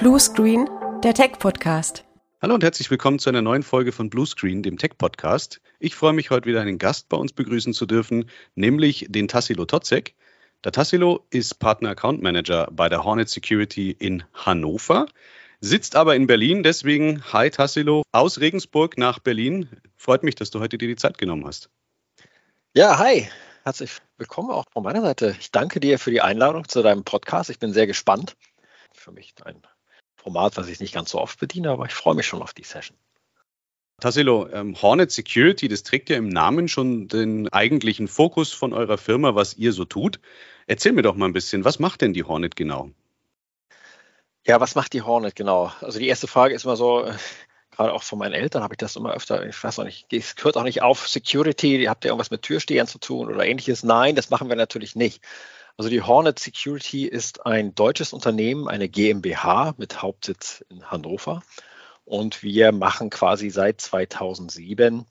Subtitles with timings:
[0.00, 0.66] Blue Screen,
[1.04, 2.06] der Tech-Podcast.
[2.40, 5.60] Hallo und herzlich willkommen zu einer neuen Folge von Blue Screen, dem Tech-Podcast.
[5.78, 9.66] Ich freue mich, heute wieder einen Gast bei uns begrüßen zu dürfen, nämlich den Tassilo
[9.66, 10.14] Totzek.
[10.64, 15.04] Der Tassilo ist Partner Account Manager bei der Hornet Security in Hannover,
[15.60, 16.62] sitzt aber in Berlin.
[16.62, 19.68] Deswegen, hi Tassilo, aus Regensburg nach Berlin.
[19.98, 21.68] Freut mich, dass du heute dir die Zeit genommen hast.
[22.74, 23.28] Ja, hi.
[23.64, 25.36] Herzlich willkommen auch von meiner Seite.
[25.38, 27.50] Ich danke dir für die Einladung zu deinem Podcast.
[27.50, 28.34] Ich bin sehr gespannt.
[28.94, 29.60] Für mich ein
[30.22, 32.64] Format, was ich nicht ganz so oft bediene, aber ich freue mich schon auf die
[32.64, 32.96] Session.
[34.00, 38.98] Tassilo, ähm, Hornet Security, das trägt ja im Namen schon den eigentlichen Fokus von eurer
[38.98, 40.20] Firma, was ihr so tut.
[40.66, 42.90] Erzähl mir doch mal ein bisschen, was macht denn die Hornet genau?
[44.46, 45.72] Ja, was macht die Hornet genau?
[45.80, 47.14] Also die erste Frage ist immer so, äh,
[47.70, 50.34] gerade auch von meinen Eltern habe ich das immer öfter, ich weiß auch nicht, es
[50.34, 53.82] gehört auch nicht auf Security, habt ihr irgendwas mit Türstehern zu tun oder ähnliches?
[53.84, 55.22] Nein, das machen wir natürlich nicht.
[55.80, 61.42] Also die Hornet Security ist ein deutsches Unternehmen, eine GmbH mit Hauptsitz in Hannover.
[62.04, 65.06] Und wir machen quasi seit 2007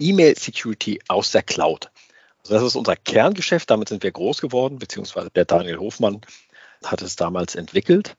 [0.00, 1.92] E-Mail Security aus der Cloud.
[2.42, 6.22] Also das ist unser Kerngeschäft, damit sind wir groß geworden, beziehungsweise der Daniel Hofmann
[6.84, 8.16] hat es damals entwickelt.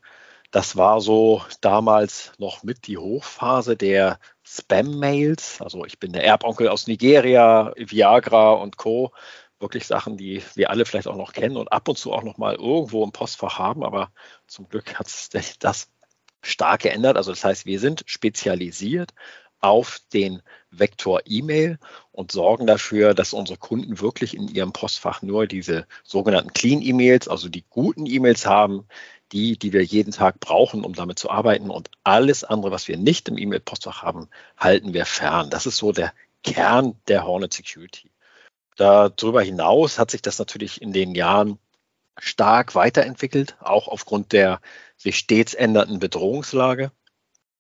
[0.52, 5.62] Das war so damals noch mit die Hochphase der Spam-Mails.
[5.62, 9.12] Also ich bin der Erbonkel aus Nigeria, Viagra und Co.
[9.62, 12.38] Wirklich Sachen, die wir alle vielleicht auch noch kennen und ab und zu auch noch
[12.38, 13.84] mal irgendwo im Postfach haben.
[13.84, 14.12] Aber
[14.48, 15.88] zum Glück hat sich das
[16.42, 17.16] stark geändert.
[17.16, 19.14] Also das heißt, wir sind spezialisiert
[19.62, 21.78] auf den Vektor E-Mail
[22.12, 27.28] und sorgen dafür, dass unsere Kunden wirklich in ihrem Postfach nur diese sogenannten Clean E-Mails,
[27.28, 28.88] also die guten E-Mails haben,
[29.32, 31.70] die, die wir jeden Tag brauchen, um damit zu arbeiten.
[31.70, 35.50] Und alles andere, was wir nicht im E-Mail-Postfach haben, halten wir fern.
[35.50, 38.11] Das ist so der Kern der Hornet Security.
[38.78, 41.60] Darüber hinaus hat sich das natürlich in den Jahren
[42.18, 44.62] stark weiterentwickelt, auch aufgrund der
[44.98, 46.92] sich stets ändernden Bedrohungslage.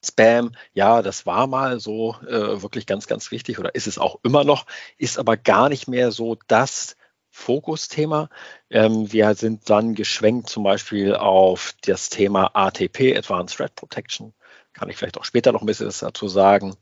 [0.04, 4.20] Spam, ja, das war mal so äh, wirklich ganz, ganz wichtig oder ist es auch
[4.24, 4.66] immer noch,
[4.98, 6.96] ist aber gar nicht mehr so das
[7.30, 8.30] Fokusthema.
[8.70, 14.34] Ähm, wir sind dann geschwenkt zum Beispiel auf das Thema ATP, Advanced Threat Protection.
[14.74, 16.76] Kann ich vielleicht auch später noch ein bisschen dazu sagen.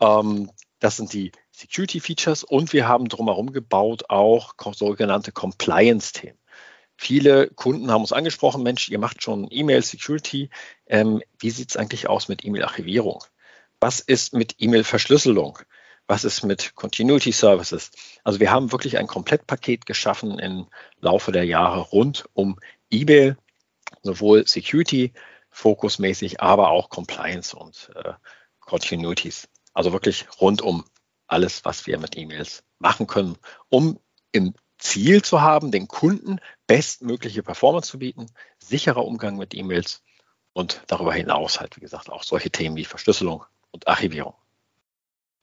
[0.00, 6.38] Ähm, das sind die Security Features und wir haben drumherum gebaut auch sogenannte Compliance-Themen.
[6.98, 10.50] Viele Kunden haben uns angesprochen, Mensch, ihr macht schon E-Mail-Security.
[10.86, 13.22] Ähm, wie sieht es eigentlich aus mit E-Mail-Archivierung?
[13.80, 15.58] Was ist mit E-Mail-Verschlüsselung?
[16.06, 17.90] Was ist mit Continuity Services?
[18.24, 20.68] Also wir haben wirklich ein Komplettpaket geschaffen im
[21.00, 22.58] Laufe der Jahre rund um
[22.90, 23.36] E-Mail,
[24.02, 25.12] sowohl Security
[25.50, 28.12] fokusmäßig, aber auch Compliance und äh,
[28.60, 29.48] Continuities.
[29.76, 30.84] Also wirklich rund um
[31.26, 33.36] alles, was wir mit E-Mails machen können,
[33.68, 34.00] um
[34.32, 38.24] im Ziel zu haben, den Kunden bestmögliche Performance zu bieten,
[38.58, 40.02] sicherer Umgang mit E-Mails
[40.54, 44.32] und darüber hinaus halt, wie gesagt, auch solche Themen wie Verschlüsselung und Archivierung.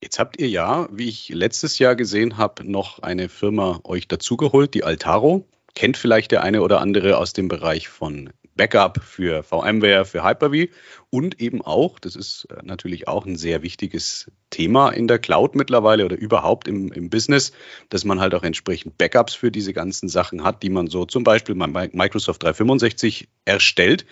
[0.02, 4.74] Jetzt habt ihr ja, wie ich letztes Jahr gesehen habe, noch eine Firma euch dazugeholt,
[4.74, 5.48] die Altaro.
[5.76, 10.72] Kennt vielleicht der eine oder andere aus dem Bereich von Backup für VMware, für Hyper-V
[11.10, 15.56] und eben auch, das ist äh, natürlich auch ein sehr wichtiges Thema in der Cloud
[15.56, 17.52] mittlerweile oder überhaupt im, im Business,
[17.90, 21.24] dass man halt auch entsprechend Backups für diese ganzen Sachen hat, die man so zum
[21.24, 24.06] Beispiel bei Microsoft 365 erstellt.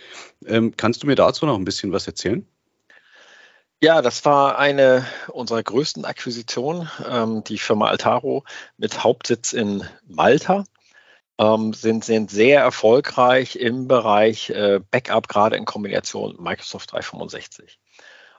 [0.46, 2.46] Ähm, kannst du mir dazu noch ein bisschen was erzählen?
[3.84, 8.44] Ja, das war eine unserer größten Akquisitionen, ähm, die Firma Altaro
[8.78, 10.66] mit Hauptsitz in Malta.
[11.42, 17.80] Ähm, sind, sind sehr erfolgreich im Bereich äh, Backup, gerade in Kombination mit Microsoft 365.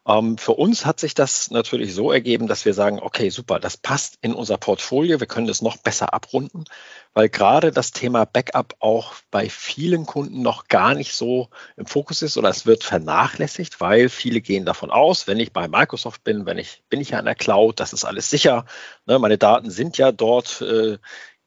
[0.06, 3.76] Ähm, für uns hat sich das natürlich so ergeben, dass wir sagen, okay, super, das
[3.76, 6.64] passt in unser Portfolio, wir können das noch besser abrunden,
[7.12, 12.22] weil gerade das Thema Backup auch bei vielen Kunden noch gar nicht so im Fokus
[12.22, 16.46] ist oder es wird vernachlässigt, weil viele gehen davon aus, wenn ich bei Microsoft bin,
[16.46, 18.64] wenn ich, bin ich ja in der Cloud, das ist alles sicher.
[19.06, 20.98] Ne, meine Daten sind ja dort äh,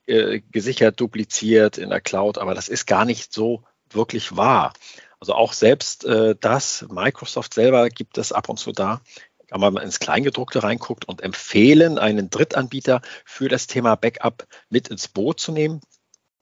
[0.08, 4.74] äh, gesichert, dupliziert in der Cloud, aber das ist gar nicht so wirklich wahr.
[5.20, 9.02] Also auch selbst äh, das, Microsoft selber gibt es ab und zu da,
[9.50, 15.08] wenn man ins Kleingedruckte reinguckt und empfehlen, einen Drittanbieter für das Thema Backup mit ins
[15.08, 15.82] Boot zu nehmen,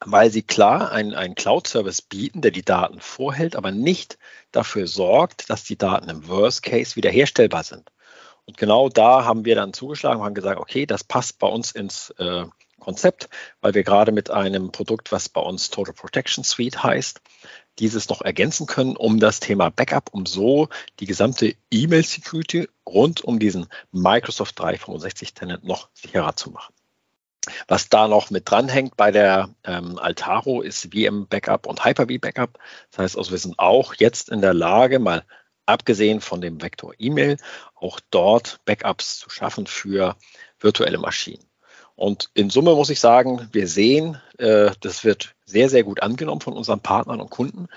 [0.06, 4.18] weil sie klar einen, einen Cloud-Service bieten, der die Daten vorhält, aber nicht
[4.52, 7.90] dafür sorgt, dass die Daten im Worst Case wiederherstellbar sind.
[8.46, 11.72] Und genau da haben wir dann zugeschlagen und haben gesagt, okay, das passt bei uns
[11.72, 12.46] ins äh,
[12.84, 13.30] Konzept,
[13.62, 17.22] weil wir gerade mit einem Produkt, was bei uns Total Protection Suite heißt,
[17.80, 20.70] dieses noch ergänzen können, um das Thema Backup, um so
[21.00, 26.74] die gesamte E-Mail-Security rund um diesen Microsoft 365 Tenant noch sicherer zu machen.
[27.68, 32.58] Was da noch mit dranhängt bei der ähm, Altaro ist VM Backup und Hyper-V Backup.
[32.92, 35.26] Das heißt also, wir sind auch jetzt in der Lage, mal
[35.66, 37.38] abgesehen von dem Vektor E-Mail,
[37.76, 40.16] auch dort Backups zu schaffen für
[40.60, 41.44] virtuelle Maschinen.
[41.96, 46.42] Und in Summe muss ich sagen, wir sehen, äh, das wird sehr, sehr gut angenommen
[46.42, 47.68] von unseren Partnern und Kunden,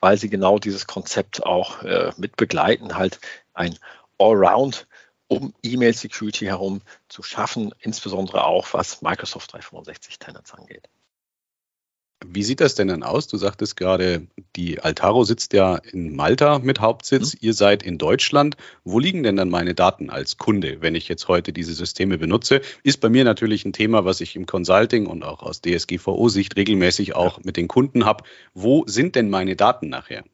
[0.00, 3.20] weil sie genau dieses Konzept auch äh, mit begleiten, halt
[3.52, 3.76] ein
[4.18, 4.86] Allround
[5.28, 10.88] um E-Mail-Security herum zu schaffen, insbesondere auch was Microsoft 365 Tenants angeht.
[12.26, 13.28] Wie sieht das denn dann aus?
[13.28, 14.26] Du sagtest gerade,
[14.56, 17.34] die Altaro sitzt ja in Malta mit Hauptsitz.
[17.34, 17.38] Mhm.
[17.42, 18.56] Ihr seid in Deutschland.
[18.84, 22.60] Wo liegen denn dann meine Daten als Kunde, wenn ich jetzt heute diese Systeme benutze?
[22.82, 27.14] Ist bei mir natürlich ein Thema, was ich im Consulting und auch aus DSGVO-Sicht regelmäßig
[27.14, 28.24] auch mit den Kunden habe.
[28.52, 30.24] Wo sind denn meine Daten nachher?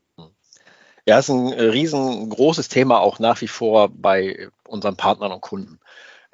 [1.06, 5.78] Ja, ist ein riesengroßes Thema auch nach wie vor bei unseren Partnern und Kunden.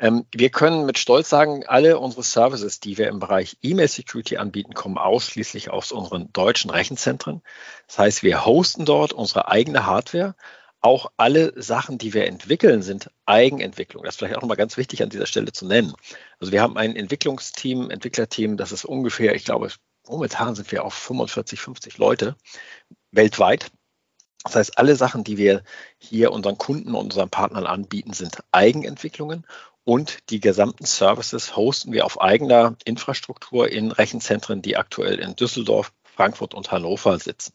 [0.00, 4.38] Ähm, wir können mit Stolz sagen, alle unsere Services, die wir im Bereich E-Mail Security
[4.38, 7.42] anbieten, kommen ausschließlich aus unseren deutschen Rechenzentren.
[7.86, 10.34] Das heißt, wir hosten dort unsere eigene Hardware.
[10.80, 14.02] Auch alle Sachen, die wir entwickeln, sind Eigenentwicklung.
[14.02, 15.92] Das ist vielleicht auch nochmal ganz wichtig an dieser Stelle zu nennen.
[16.38, 19.68] Also wir haben ein Entwicklungsteam, Entwicklerteam, das ist ungefähr, ich glaube,
[20.08, 22.36] momentan sind wir auf 45, 50 Leute
[23.12, 23.70] weltweit.
[24.44, 25.62] Das heißt, alle Sachen, die wir
[25.98, 29.44] hier unseren Kunden und unseren Partnern anbieten, sind Eigenentwicklungen
[29.84, 35.92] und die gesamten Services hosten wir auf eigener Infrastruktur in Rechenzentren, die aktuell in Düsseldorf,
[36.04, 37.54] Frankfurt und Hannover sitzen.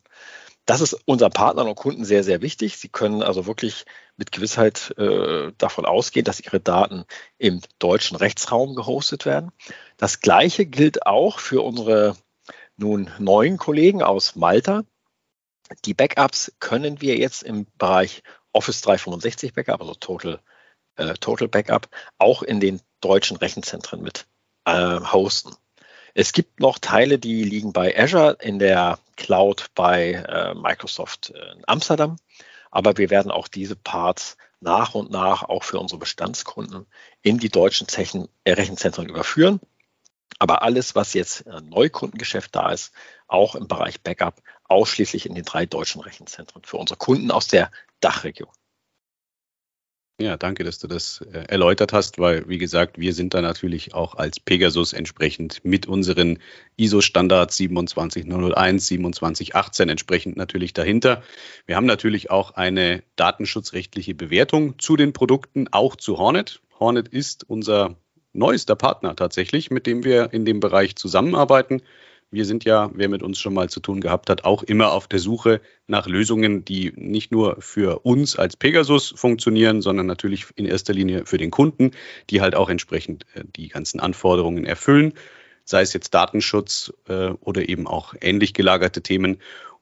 [0.66, 2.78] Das ist unseren Partnern und Kunden sehr, sehr wichtig.
[2.78, 3.86] Sie können also wirklich
[4.18, 7.06] mit Gewissheit äh, davon ausgehen, dass ihre Daten
[7.38, 9.52] im deutschen Rechtsraum gehostet werden.
[9.98, 12.16] Das Gleiche gilt auch für unsere
[12.78, 14.84] nun neuen Kollegen aus Malta.
[15.86, 20.40] Die Backups können wir jetzt im Bereich Office 365 Backup, also Total,
[20.96, 24.26] äh, Total Backup, auch in den deutschen Rechenzentren mit
[24.66, 25.56] äh, hosten.
[26.14, 31.64] Es gibt noch Teile, die liegen bei Azure in der Cloud bei äh, Microsoft in
[31.68, 32.18] Amsterdam.
[32.72, 36.86] Aber wir werden auch diese Parts nach und nach auch für unsere Bestandskunden
[37.22, 39.60] in die deutschen Zechen, äh, Rechenzentren überführen.
[40.40, 42.94] Aber alles, was jetzt Neukundengeschäft da ist,
[43.28, 47.72] auch im Bereich Backup, ausschließlich in den drei deutschen Rechenzentren für unsere Kunden aus der
[48.00, 48.50] Dachregion.
[50.18, 53.94] Ja, danke, dass du das äh, erläutert hast, weil, wie gesagt, wir sind da natürlich
[53.94, 56.40] auch als Pegasus entsprechend mit unseren
[56.78, 61.22] ISO-Standards 27001, 2718 entsprechend natürlich dahinter.
[61.66, 66.62] Wir haben natürlich auch eine datenschutzrechtliche Bewertung zu den Produkten, auch zu Hornet.
[66.80, 67.98] Hornet ist unser
[68.32, 71.82] neuester Partner tatsächlich, mit dem wir in dem Bereich zusammenarbeiten.
[72.32, 75.08] Wir sind ja, wer mit uns schon mal zu tun gehabt hat, auch immer auf
[75.08, 80.66] der Suche nach Lösungen, die nicht nur für uns als Pegasus funktionieren, sondern natürlich in
[80.66, 81.92] erster Linie für den Kunden,
[82.30, 85.14] die halt auch entsprechend äh, die ganzen Anforderungen erfüllen,
[85.64, 89.38] sei es jetzt Datenschutz äh, oder eben auch ähnlich gelagerte Themen.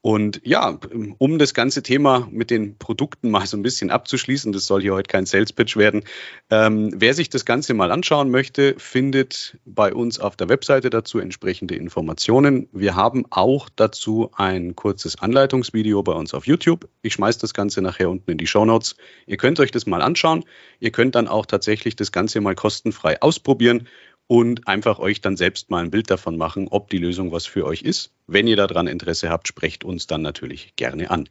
[0.05, 0.77] Und ja,
[1.17, 4.93] um das ganze Thema mit den Produkten mal so ein bisschen abzuschließen, das soll hier
[4.93, 6.03] heute kein Sales Pitch werden.
[6.49, 11.19] Ähm, wer sich das Ganze mal anschauen möchte, findet bei uns auf der Webseite dazu
[11.19, 12.67] entsprechende Informationen.
[12.73, 16.89] Wir haben auch dazu ein kurzes Anleitungsvideo bei uns auf YouTube.
[17.01, 18.97] Ich schmeiße das Ganze nachher unten in die Show Notes.
[19.25, 20.43] Ihr könnt euch das mal anschauen.
[20.81, 23.87] Ihr könnt dann auch tatsächlich das Ganze mal kostenfrei ausprobieren
[24.27, 27.65] und einfach euch dann selbst mal ein Bild davon machen, ob die Lösung was für
[27.65, 28.11] euch ist.
[28.27, 31.29] Wenn ihr daran Interesse habt, sprecht uns dann natürlich gerne an.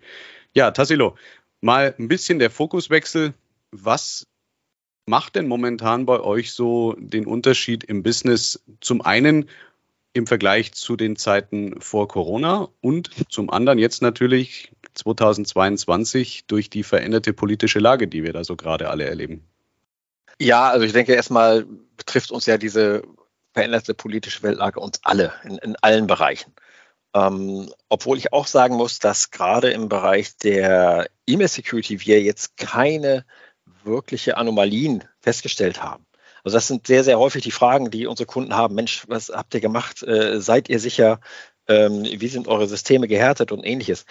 [0.54, 1.16] Ja, Tassilo,
[1.60, 3.34] mal ein bisschen der Fokuswechsel.
[3.70, 4.26] Was
[5.06, 8.62] macht denn momentan bei euch so den Unterschied im Business?
[8.80, 9.48] Zum einen
[10.12, 16.82] im Vergleich zu den Zeiten vor Corona und zum anderen jetzt natürlich 2022 durch die
[16.82, 19.42] veränderte politische Lage, die wir da so gerade alle erleben.
[20.38, 21.66] Ja, also ich denke erstmal
[22.02, 23.02] betrifft uns ja diese
[23.54, 26.52] veränderte politische Weltlage uns alle in, in allen Bereichen.
[27.14, 33.24] Ähm, obwohl ich auch sagen muss, dass gerade im Bereich der E-Mail-Security wir jetzt keine
[33.84, 36.06] wirkliche Anomalien festgestellt haben.
[36.42, 38.74] Also das sind sehr, sehr häufig die Fragen, die unsere Kunden haben.
[38.74, 40.02] Mensch, was habt ihr gemacht?
[40.02, 41.20] Äh, seid ihr sicher?
[41.68, 44.06] Ähm, wie sind eure Systeme gehärtet und ähnliches?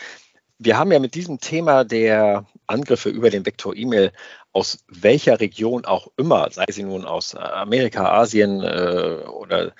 [0.60, 4.13] Wir haben ja mit diesem Thema der Angriffe über den Vektor E-Mail
[4.53, 9.74] aus welcher Region auch immer, sei sie nun aus Amerika, Asien äh, oder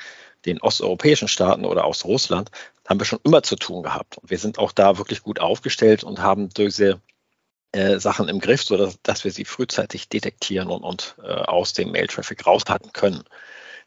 [0.46, 2.52] den osteuropäischen Staaten oder aus Russland,
[2.88, 4.18] haben wir schon immer zu tun gehabt.
[4.24, 7.02] Wir sind auch da wirklich gut aufgestellt und haben diese
[7.74, 11.92] äh, Sachen im Griff, sodass dass wir sie frühzeitig detektieren und, und äh, aus dem
[11.92, 13.24] Mail-Traffic raushalten können.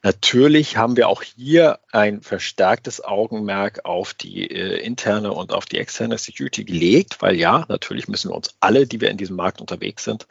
[0.02, 5.78] Natürlich haben wir auch hier ein verstärktes Augenmerk auf die äh, interne und auf die
[5.78, 9.62] externe Security gelegt, weil ja, natürlich müssen wir uns alle, die wir in diesem Markt
[9.62, 10.26] unterwegs sind,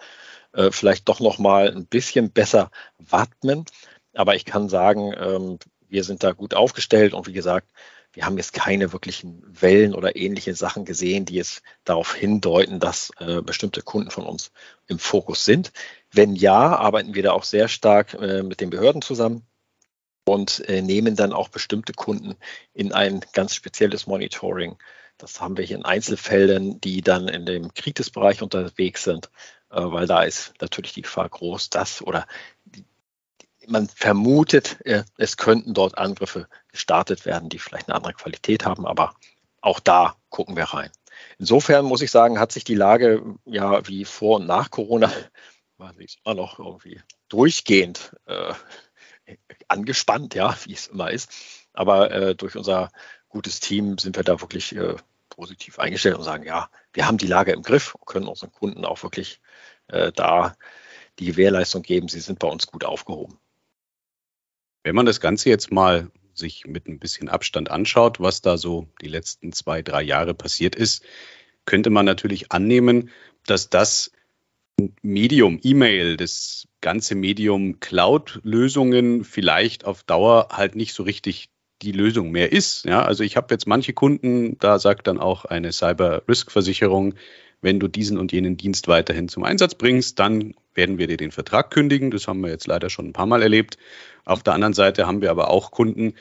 [0.53, 3.65] äh, vielleicht doch noch mal ein bisschen besser wappnen.
[4.13, 7.67] Aber ich kann sagen, ähm, wir sind da gut aufgestellt und wie gesagt,
[8.13, 13.11] wir haben jetzt keine wirklichen Wellen oder ähnliche Sachen gesehen, die jetzt darauf hindeuten, dass
[13.19, 14.51] äh, bestimmte Kunden von uns
[14.87, 15.71] im Fokus sind.
[16.11, 19.47] Wenn ja, arbeiten wir da auch sehr stark äh, mit den Behörden zusammen
[20.25, 22.35] und äh, nehmen dann auch bestimmte Kunden
[22.73, 24.77] in ein ganz spezielles Monitoring.
[25.17, 29.29] Das haben wir hier in Einzelfällen, die dann in dem Kritisbereich unterwegs sind,
[29.73, 32.27] weil da ist natürlich die Gefahr groß, dass oder
[33.67, 38.85] man vermutet, äh, es könnten dort Angriffe gestartet werden, die vielleicht eine andere Qualität haben,
[38.85, 39.15] aber
[39.61, 40.91] auch da gucken wir rein.
[41.37, 45.11] Insofern muss ich sagen, hat sich die Lage ja wie vor und nach Corona,
[46.25, 48.53] immer noch irgendwie durchgehend äh,
[49.67, 51.31] angespannt, ja, wie es immer ist.
[51.73, 52.89] Aber äh, durch unser
[53.27, 54.95] gutes Team sind wir da wirklich äh,
[55.35, 58.85] positiv eingestellt und sagen, ja, wir haben die Lage im Griff und können unseren Kunden
[58.85, 59.41] auch wirklich
[59.87, 60.55] äh, da
[61.19, 63.37] die Gewährleistung geben, sie sind bei uns gut aufgehoben.
[64.83, 68.87] Wenn man das Ganze jetzt mal sich mit ein bisschen Abstand anschaut, was da so
[69.01, 71.03] die letzten zwei, drei Jahre passiert ist,
[71.65, 73.11] könnte man natürlich annehmen,
[73.45, 74.11] dass das
[75.01, 81.52] Medium E-Mail, das ganze Medium Cloud-Lösungen vielleicht auf Dauer halt nicht so richtig
[81.83, 82.85] die Lösung mehr ist.
[82.85, 87.15] Ja, also ich habe jetzt manche Kunden, da sagt dann auch eine Cyber-Risk-Versicherung,
[87.61, 91.31] wenn du diesen und jenen Dienst weiterhin zum Einsatz bringst, dann werden wir dir den
[91.31, 92.11] Vertrag kündigen.
[92.11, 93.77] Das haben wir jetzt leider schon ein paar Mal erlebt.
[94.25, 96.13] Auf der anderen Seite haben wir aber auch Kunden,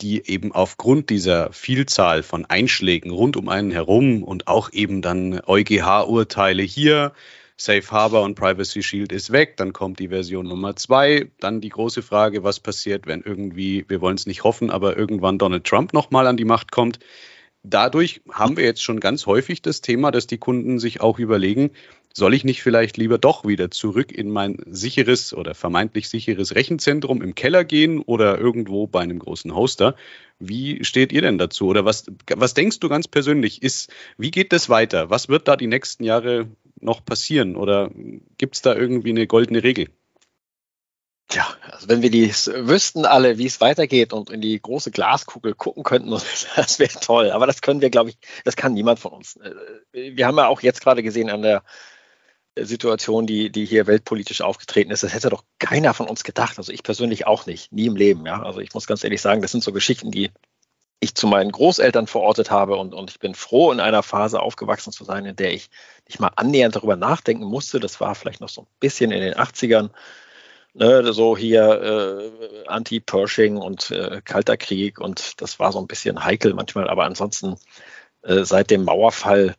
[0.00, 5.40] die eben aufgrund dieser Vielzahl von Einschlägen rund um einen herum und auch eben dann
[5.40, 7.12] EuGH-Urteile hier,
[7.58, 11.30] Safe Harbor und Privacy Shield ist weg, dann kommt die Version Nummer zwei.
[11.40, 15.38] Dann die große Frage, was passiert, wenn irgendwie, wir wollen es nicht hoffen, aber irgendwann
[15.38, 16.98] Donald Trump nochmal an die Macht kommt.
[17.62, 21.70] Dadurch haben wir jetzt schon ganz häufig das Thema, dass die Kunden sich auch überlegen,
[22.12, 27.22] soll ich nicht vielleicht lieber doch wieder zurück in mein sicheres oder vermeintlich sicheres Rechenzentrum
[27.22, 29.96] im Keller gehen oder irgendwo bei einem großen Hoster?
[30.38, 31.66] Wie steht ihr denn dazu?
[31.66, 33.62] Oder was, was denkst du ganz persönlich?
[33.62, 35.10] Ist, wie geht das weiter?
[35.10, 36.48] Was wird da die nächsten Jahre
[36.80, 37.56] noch passieren?
[37.56, 37.90] Oder
[38.38, 39.88] gibt es da irgendwie eine goldene Regel?
[41.28, 45.54] Tja, also wenn wir die wüssten alle, wie es weitergeht und in die große Glaskugel
[45.54, 46.10] gucken könnten,
[46.56, 47.30] das wäre toll.
[47.30, 49.36] Aber das können wir, glaube ich, das kann niemand von uns.
[49.36, 51.64] Äh, wir haben ja auch jetzt gerade gesehen an der
[52.58, 56.58] Situation, die, die hier weltpolitisch aufgetreten ist, das hätte doch keiner von uns gedacht.
[56.58, 58.24] Also ich persönlich auch nicht, nie im Leben.
[58.24, 60.30] Ja, also ich muss ganz ehrlich sagen, das sind so Geschichten, die
[61.00, 64.92] ich zu meinen Großeltern verortet habe und, und ich bin froh, in einer Phase aufgewachsen
[64.92, 65.68] zu sein, in der ich
[66.08, 67.80] nicht mal annähernd darüber nachdenken musste.
[67.80, 69.90] Das war vielleicht noch so ein bisschen in den 80ern.
[70.74, 76.22] Ne, so hier äh, Anti-Pershing und äh, Kalter Krieg und das war so ein bisschen
[76.22, 77.56] heikel manchmal, aber ansonsten
[78.22, 79.54] äh, seit dem Mauerfall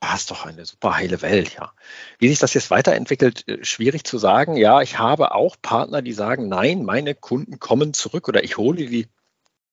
[0.00, 1.72] war es doch eine super heile Welt, ja.
[2.18, 4.56] Wie sich das jetzt weiterentwickelt, äh, schwierig zu sagen.
[4.56, 8.86] Ja, ich habe auch Partner, die sagen, nein, meine Kunden kommen zurück oder ich hole
[8.86, 9.08] die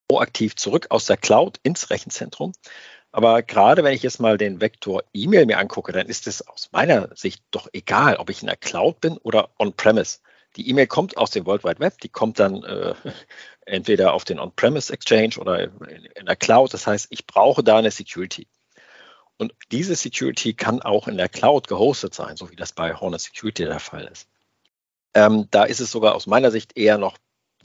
[0.10, 2.52] proaktiv zurück aus der Cloud ins Rechenzentrum.
[3.12, 6.70] Aber gerade wenn ich jetzt mal den Vektor E-Mail mir angucke, dann ist es aus
[6.72, 10.20] meiner Sicht doch egal, ob ich in der Cloud bin oder on-premise.
[10.56, 12.94] Die E-Mail kommt aus dem World Wide Web, die kommt dann äh,
[13.66, 16.74] entweder auf den On-Premise Exchange oder in, in der Cloud.
[16.74, 18.48] Das heißt, ich brauche da eine Security.
[19.38, 23.22] Und diese Security kann auch in der Cloud gehostet sein, so wie das bei Hornet
[23.22, 24.28] Security der Fall ist.
[25.14, 27.18] Ähm, da ist es sogar aus meiner Sicht eher noch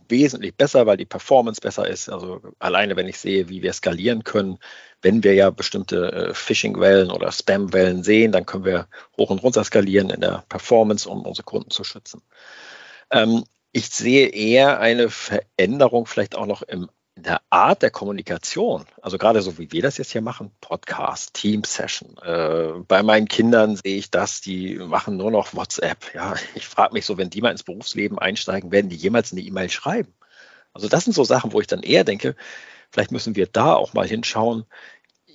[0.09, 2.09] wesentlich besser, weil die Performance besser ist.
[2.09, 4.59] Also alleine, wenn ich sehe, wie wir skalieren können,
[5.03, 9.65] wenn wir ja bestimmte äh, Phishing-Wellen oder Spam-Wellen sehen, dann können wir hoch und runter
[9.65, 12.23] skalieren in der Performance, um unsere Kunden zu schützen.
[13.11, 18.87] Ähm, ich sehe eher eine Veränderung vielleicht auch noch im in der Art der Kommunikation,
[19.01, 22.17] also gerade so wie wir das jetzt hier machen, Podcast, Team-Session.
[22.19, 26.13] Äh, bei meinen Kindern sehe ich das, die machen nur noch WhatsApp.
[26.15, 29.43] Ja, ich frage mich so, wenn die mal ins Berufsleben einsteigen, werden die jemals eine
[29.43, 30.13] E-Mail schreiben?
[30.73, 32.35] Also das sind so Sachen, wo ich dann eher denke,
[32.91, 34.65] vielleicht müssen wir da auch mal hinschauen.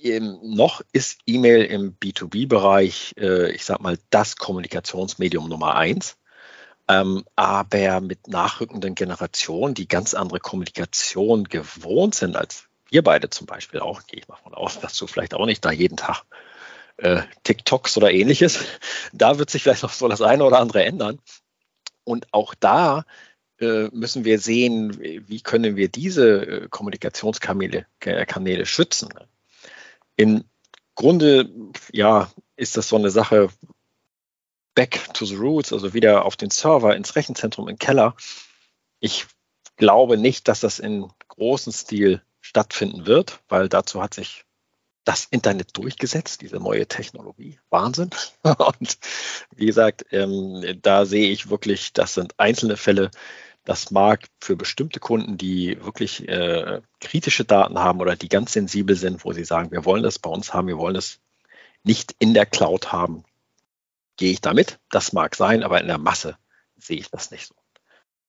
[0.02, 6.18] Ähm, noch ist E-Mail im B2B-Bereich, äh, ich sag mal, das Kommunikationsmedium Nummer eins
[6.90, 13.46] ähm, aber mit nachrückenden Generationen, die ganz andere Kommunikation gewohnt sind, als wir beide zum
[13.46, 16.24] Beispiel auch, gehe ich mal von aus, dass du vielleicht auch nicht da jeden Tag
[16.96, 18.64] äh, TikToks oder ähnliches,
[19.12, 21.20] da wird sich vielleicht noch so das eine oder andere ändern.
[22.02, 23.04] Und auch da
[23.60, 29.10] äh, müssen wir sehen, wie können wir diese äh, Kommunikationskanäle Kanäle schützen.
[30.16, 30.42] Im
[30.96, 31.48] Grunde,
[31.92, 33.48] ja, ist das so eine Sache,
[34.74, 38.14] back to the roots, also wieder auf den Server, ins Rechenzentrum, im Keller.
[39.00, 39.26] Ich
[39.76, 44.44] glaube nicht, dass das in großem Stil stattfinden wird, weil dazu hat sich
[45.04, 47.58] das Internet durchgesetzt, diese neue Technologie.
[47.70, 48.10] Wahnsinn.
[48.42, 48.98] Und
[49.56, 53.10] wie gesagt, ähm, da sehe ich wirklich, das sind einzelne Fälle.
[53.64, 58.96] Das mag für bestimmte Kunden, die wirklich äh, kritische Daten haben oder die ganz sensibel
[58.96, 61.20] sind, wo sie sagen, wir wollen das bei uns haben, wir wollen das
[61.82, 63.24] nicht in der Cloud haben,
[64.20, 64.78] gehe ich damit.
[64.90, 66.36] Das mag sein, aber in der Masse
[66.76, 67.54] sehe ich das nicht so.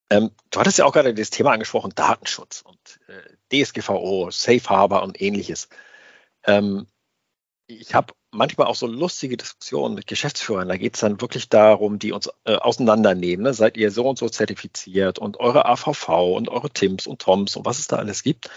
[0.10, 5.04] Ähm, du hattest ja auch gerade das Thema angesprochen, Datenschutz und äh, DSGVO, Safe Harbor
[5.04, 5.68] und ähnliches.
[6.46, 6.88] Ähm,
[7.68, 10.70] ich habe manchmal auch so lustige Diskussionen mit Geschäftsführern.
[10.70, 13.44] Da geht es dann wirklich darum, die uns äh, auseinandernehmen.
[13.44, 13.54] Ne?
[13.54, 17.66] Seid ihr so und so zertifiziert und eure AVV und eure TIMS und TOMS und
[17.66, 18.50] was es da alles gibt.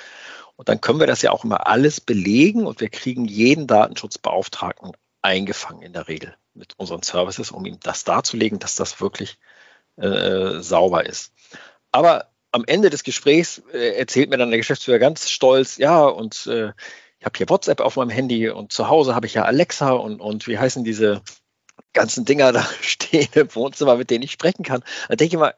[0.57, 4.93] Und dann können wir das ja auch immer alles belegen und wir kriegen jeden Datenschutzbeauftragten
[5.25, 9.39] eingefangen in der Regel mit unseren Services, um ihm das darzulegen, dass das wirklich
[9.97, 11.33] äh, sauber ist.
[11.91, 16.47] Aber am Ende des Gesprächs äh, erzählt mir dann der Geschäftsführer ganz stolz, ja, und
[16.47, 16.73] äh,
[17.19, 20.21] ich habe hier WhatsApp auf meinem Handy und zu Hause habe ich ja Alexa und,
[20.21, 21.23] und wie heißen diese
[21.95, 24.85] ganzen Dinger da stehen im Wohnzimmer, mit denen ich sprechen kann.
[25.09, 25.55] Da denke ich mal,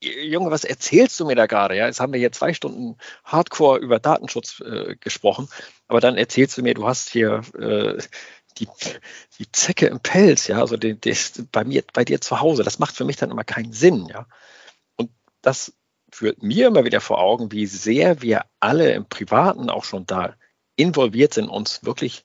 [0.00, 1.76] Junge, was erzählst du mir da gerade?
[1.76, 5.48] Ja, jetzt haben wir hier zwei Stunden Hardcore über Datenschutz äh, gesprochen,
[5.88, 8.02] aber dann erzählst du mir, du hast hier äh,
[8.58, 8.68] die,
[9.38, 11.14] die Zecke im Pelz, ja, also die, die
[11.52, 12.62] bei mir, bei dir zu Hause.
[12.62, 14.26] Das macht für mich dann immer keinen Sinn, ja.
[14.96, 15.10] Und
[15.42, 15.74] das
[16.10, 20.36] führt mir immer wieder vor Augen, wie sehr wir alle im Privaten auch schon da
[20.76, 22.24] involviert sind, uns wirklich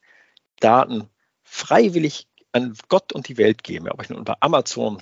[0.60, 1.10] Daten
[1.44, 5.02] freiwillig an Gott und die Welt geben, ob ich nun bei Amazon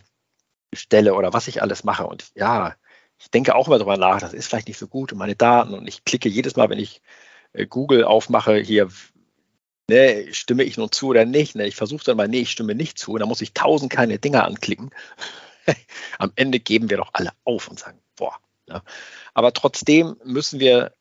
[0.73, 2.07] stelle oder was ich alles mache.
[2.07, 2.75] Und ja,
[3.19, 5.73] ich denke auch immer darüber nach, das ist vielleicht nicht so gut und meine Daten
[5.73, 7.01] und ich klicke jedes Mal, wenn ich
[7.53, 8.89] äh, Google aufmache, hier,
[9.89, 11.55] ne, stimme ich nun zu oder nicht.
[11.55, 11.67] Ne?
[11.67, 13.13] Ich versuche dann mal, nee, ich stimme nicht zu.
[13.13, 14.91] Und dann muss ich tausend kleine Dinger anklicken.
[16.19, 18.37] Am Ende geben wir doch alle auf und sagen, boah.
[18.67, 18.83] Ja.
[19.33, 20.93] Aber trotzdem müssen wir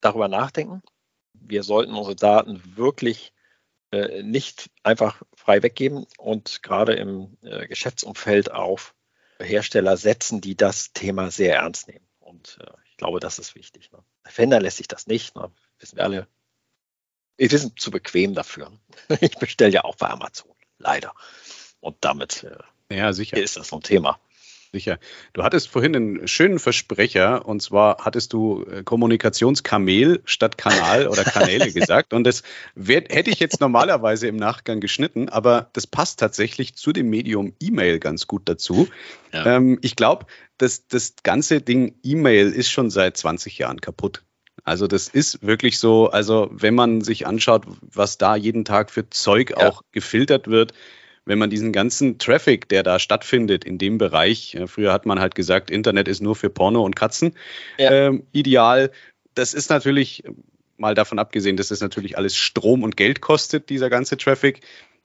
[0.00, 0.82] darüber nachdenken
[1.46, 3.32] wir sollten unsere Daten wirklich
[3.90, 8.94] äh, nicht einfach frei weggeben und gerade im äh, Geschäftsumfeld auf
[9.38, 12.06] Hersteller setzen, die das Thema sehr ernst nehmen.
[12.18, 13.92] Und äh, ich glaube, das ist wichtig.
[13.92, 13.98] Ne?
[14.24, 15.36] Fender lässt sich das nicht.
[15.36, 15.50] Ne?
[15.78, 16.28] Wissen wir alle.
[17.36, 18.72] Wir sind zu bequem dafür.
[19.20, 21.12] Ich bestelle ja auch bei Amazon, leider.
[21.80, 23.36] Und damit äh, ja, sicher.
[23.36, 24.18] ist das so ein Thema.
[24.74, 24.98] Sicher.
[25.34, 31.22] Du hattest vorhin einen schönen Versprecher und zwar hattest du äh, Kommunikationskamel statt Kanal oder
[31.22, 32.42] Kanäle gesagt und das
[32.74, 37.54] wär, hätte ich jetzt normalerweise im Nachgang geschnitten, aber das passt tatsächlich zu dem Medium
[37.60, 38.88] E-Mail ganz gut dazu.
[39.32, 39.58] Ja.
[39.58, 40.26] Ähm, ich glaube,
[40.58, 44.24] dass das ganze Ding E-Mail ist schon seit 20 Jahren kaputt.
[44.64, 49.08] Also das ist wirklich so, also wenn man sich anschaut, was da jeden Tag für
[49.10, 49.68] Zeug ja.
[49.68, 50.72] auch gefiltert wird,
[51.26, 55.34] wenn man diesen ganzen Traffic, der da stattfindet in dem Bereich, früher hat man halt
[55.34, 57.34] gesagt, Internet ist nur für Porno und Katzen
[57.78, 57.90] ja.
[57.90, 58.90] ähm, ideal.
[59.34, 60.24] Das ist natürlich,
[60.76, 64.60] mal davon abgesehen, dass das natürlich alles Strom und Geld kostet, dieser ganze Traffic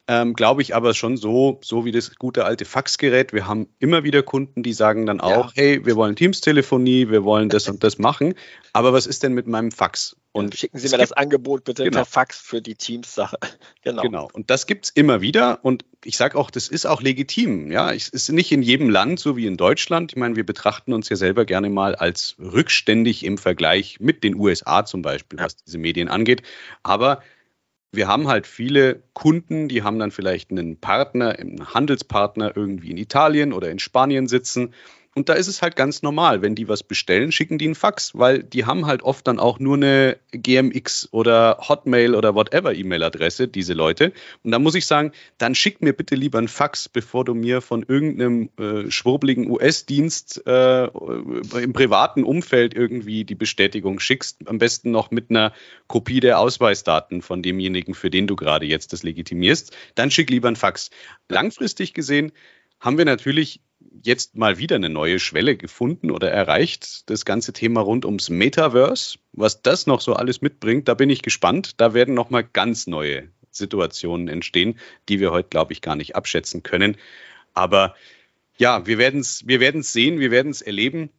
[0.09, 3.31] ähm, glaube ich aber schon so, so wie das gute alte Faxgerät.
[3.31, 5.61] Wir haben immer wieder Kunden, die sagen dann auch, ja.
[5.61, 8.33] hey, wir wollen Teams-Telefonie, wir wollen das und das machen.
[8.73, 10.15] Aber was ist denn mit meinem Fax?
[10.31, 11.97] Und schicken Sie mir das Angebot bitte genau.
[11.97, 13.37] per Fax für die Teams-Sache.
[13.83, 14.01] genau.
[14.01, 14.29] Genau.
[14.33, 15.59] Und das gibt es immer wieder.
[15.63, 17.71] Und ich sage auch, das ist auch legitim.
[17.71, 20.13] Ja, es ist nicht in jedem Land so wie in Deutschland.
[20.13, 24.33] Ich meine, wir betrachten uns ja selber gerne mal als rückständig im Vergleich mit den
[24.35, 25.45] USA zum Beispiel, ja.
[25.45, 26.41] was diese Medien angeht.
[26.81, 27.21] Aber
[27.91, 32.97] wir haben halt viele Kunden, die haben dann vielleicht einen Partner, einen Handelspartner irgendwie in
[32.97, 34.73] Italien oder in Spanien sitzen
[35.15, 38.11] und da ist es halt ganz normal, wenn die was bestellen, schicken die einen Fax,
[38.13, 43.47] weil die haben halt oft dann auch nur eine GMX oder Hotmail oder whatever E-Mail-Adresse,
[43.47, 44.13] diese Leute.
[44.43, 47.61] Und da muss ich sagen, dann schick mir bitte lieber einen Fax, bevor du mir
[47.61, 54.47] von irgendeinem äh, schwurbligen US-Dienst äh, im privaten Umfeld irgendwie die Bestätigung schickst.
[54.47, 55.53] Am besten noch mit einer
[55.87, 59.75] Kopie der Ausweisdaten von demjenigen, für den du gerade jetzt das legitimierst.
[59.95, 60.91] Dann schick lieber einen Fax.
[61.29, 62.31] Langfristig gesehen
[62.79, 63.59] haben wir natürlich
[64.03, 67.09] jetzt mal wieder eine neue Schwelle gefunden oder erreicht.
[67.09, 71.21] Das ganze Thema rund ums Metaverse, was das noch so alles mitbringt, da bin ich
[71.21, 71.73] gespannt.
[71.77, 76.15] Da werden noch mal ganz neue Situationen entstehen, die wir heute, glaube ich, gar nicht
[76.15, 76.97] abschätzen können.
[77.53, 77.95] Aber
[78.57, 81.09] ja, wir werden es wir werden's sehen, wir werden es erleben.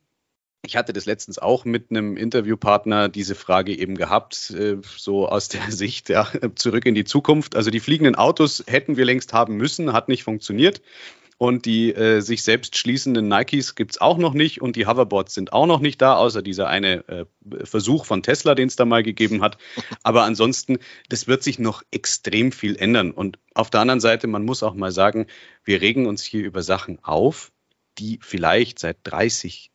[0.63, 5.49] Ich hatte das letztens auch mit einem Interviewpartner diese Frage eben gehabt, äh, so aus
[5.49, 7.57] der Sicht, ja, zurück in die Zukunft.
[7.57, 10.83] Also die fliegenden Autos hätten wir längst haben müssen, hat nicht funktioniert.
[11.43, 15.33] Und die äh, sich selbst schließenden Nikes gibt es auch noch nicht und die Hoverboards
[15.33, 17.25] sind auch noch nicht da, außer dieser eine äh,
[17.65, 19.57] Versuch von Tesla, den es da mal gegeben hat.
[20.03, 23.11] Aber ansonsten, das wird sich noch extrem viel ändern.
[23.11, 25.29] Und auf der anderen Seite, man muss auch mal sagen,
[25.65, 27.53] wir regen uns hier über Sachen auf,
[27.97, 29.71] die vielleicht seit 30,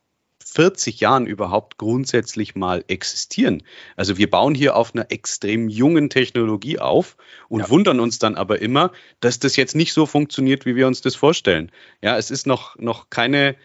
[0.45, 3.63] 40 Jahren überhaupt grundsätzlich mal existieren.
[3.95, 7.17] Also wir bauen hier auf einer extrem jungen Technologie auf
[7.49, 7.69] und ja.
[7.69, 11.15] wundern uns dann aber immer, dass das jetzt nicht so funktioniert, wie wir uns das
[11.15, 11.71] vorstellen.
[12.01, 13.55] Ja, es ist noch, noch keine,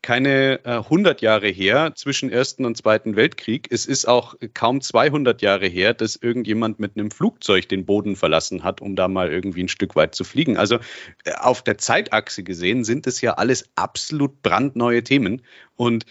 [0.00, 3.68] keine äh, 100 Jahre her zwischen Ersten und Zweiten Weltkrieg.
[3.70, 8.64] Es ist auch kaum 200 Jahre her, dass irgendjemand mit einem Flugzeug den Boden verlassen
[8.64, 10.56] hat, um da mal irgendwie ein Stück weit zu fliegen.
[10.56, 10.76] Also
[11.24, 15.42] äh, auf der Zeitachse gesehen sind es ja alles absolut brandneue Themen.
[15.76, 16.06] Und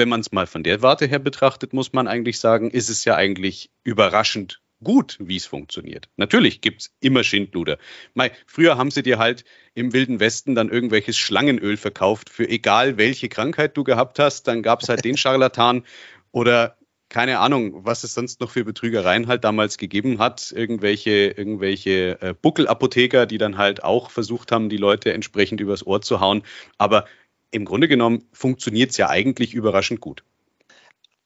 [0.00, 3.04] wenn man es mal von der Warte her betrachtet, muss man eigentlich sagen, ist es
[3.04, 6.08] ja eigentlich überraschend gut, wie es funktioniert.
[6.16, 7.76] Natürlich gibt es immer Schindluder.
[8.14, 12.96] Mei, früher haben sie dir halt im Wilden Westen dann irgendwelches Schlangenöl verkauft für egal
[12.96, 14.48] welche Krankheit du gehabt hast.
[14.48, 15.84] Dann gab es halt den Scharlatan
[16.32, 16.78] oder
[17.10, 20.50] keine Ahnung, was es sonst noch für Betrügereien halt damals gegeben hat.
[20.56, 26.00] Irgendwelche, irgendwelche äh, Buckelapotheker, die dann halt auch versucht haben, die Leute entsprechend übers Ohr
[26.00, 26.42] zu hauen.
[26.78, 27.04] Aber
[27.50, 30.24] im Grunde genommen funktioniert es ja eigentlich überraschend gut.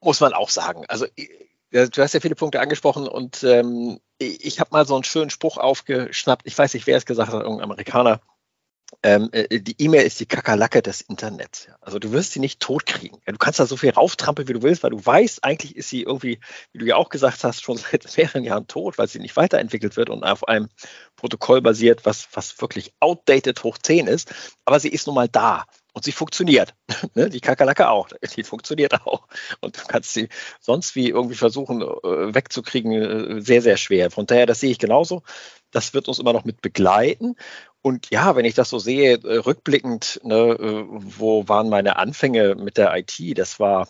[0.00, 0.84] Muss man auch sagen.
[0.88, 1.06] Also
[1.70, 5.58] du hast ja viele Punkte angesprochen und ähm, ich habe mal so einen schönen Spruch
[5.58, 6.46] aufgeschnappt.
[6.46, 8.20] Ich weiß nicht, wer es gesagt hat, irgendein Amerikaner.
[9.02, 11.68] Ähm, äh, die E-Mail ist die Kakerlacke des Internets.
[11.80, 13.18] Also du wirst sie nicht totkriegen.
[13.26, 16.02] Du kannst da so viel rauftrampeln, wie du willst, weil du weißt, eigentlich ist sie
[16.02, 16.40] irgendwie,
[16.72, 19.96] wie du ja auch gesagt hast, schon seit mehreren Jahren tot, weil sie nicht weiterentwickelt
[19.96, 20.68] wird und auf einem
[21.16, 24.34] Protokoll basiert, was, was wirklich outdated hoch 10 ist.
[24.64, 25.64] Aber sie ist nun mal da.
[25.92, 26.74] Und sie funktioniert.
[27.14, 27.30] Ne?
[27.30, 28.08] Die Kakerlake auch.
[28.34, 29.28] Die funktioniert auch.
[29.60, 30.28] Und du kannst sie
[30.58, 34.10] sonst wie irgendwie versuchen äh, wegzukriegen, äh, sehr, sehr schwer.
[34.10, 35.22] Von daher, das sehe ich genauso.
[35.70, 37.36] Das wird uns immer noch mit begleiten.
[37.86, 42.78] Und ja, wenn ich das so sehe, äh, rückblickend, ne, wo waren meine Anfänge mit
[42.78, 43.36] der IT?
[43.36, 43.88] Das war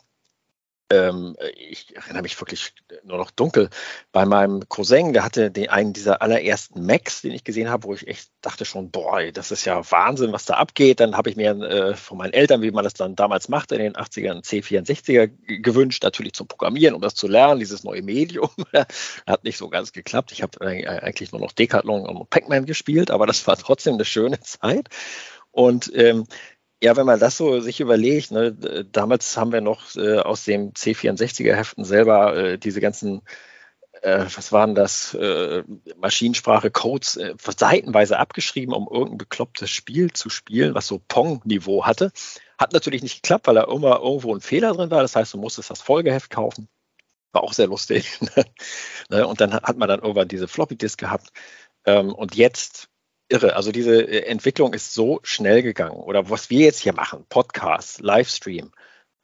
[0.91, 2.73] ähm, ich erinnere mich wirklich
[3.05, 3.71] nur noch dunkel,
[4.13, 7.95] bei meinem Cousin, der hatte den, einen dieser allerersten Macs, den ich gesehen habe, wo
[7.95, 11.01] ich echt dachte schon, boah, das ist ja Wahnsinn, was da abgeht.
[11.01, 13.83] Dann habe ich mir äh, von meinen Eltern, wie man das dann damals machte, in
[13.83, 15.29] den 80ern C64er
[15.63, 18.51] gewünscht, natürlich zum Programmieren, um das zu lernen, dieses neue Medium.
[19.27, 20.33] Hat nicht so ganz geklappt.
[20.33, 24.41] Ich habe eigentlich nur noch Decathlon und Pac-Man gespielt, aber das war trotzdem eine schöne
[24.41, 24.89] Zeit.
[25.51, 26.27] Und ähm,
[26.85, 28.53] ja, wenn man das so sich überlegt, ne,
[28.93, 33.23] damals haben wir noch äh, aus dem C64er-Heften selber äh, diese ganzen,
[34.03, 35.65] äh, was waren das, äh,
[35.97, 42.13] Maschinensprache, Codes äh, seitenweise abgeschrieben, um irgendein beklopptes Spiel zu spielen, was so Pong-Niveau hatte.
[42.59, 45.01] Hat natürlich nicht geklappt, weil da immer irgendwo ein Fehler drin war.
[45.01, 46.69] Das heißt, du musstest das Folgeheft kaufen.
[47.33, 48.19] War auch sehr lustig.
[49.11, 51.29] Ne, und dann hat man dann irgendwann diese Floppy-Disk gehabt.
[51.85, 52.89] Ähm, und jetzt
[53.29, 53.57] irre.
[53.57, 55.97] Also diese äh, Entwicklung ist so schnell gegangen.
[55.97, 58.73] Oder was wir jetzt hier machen, Podcast, Livestream,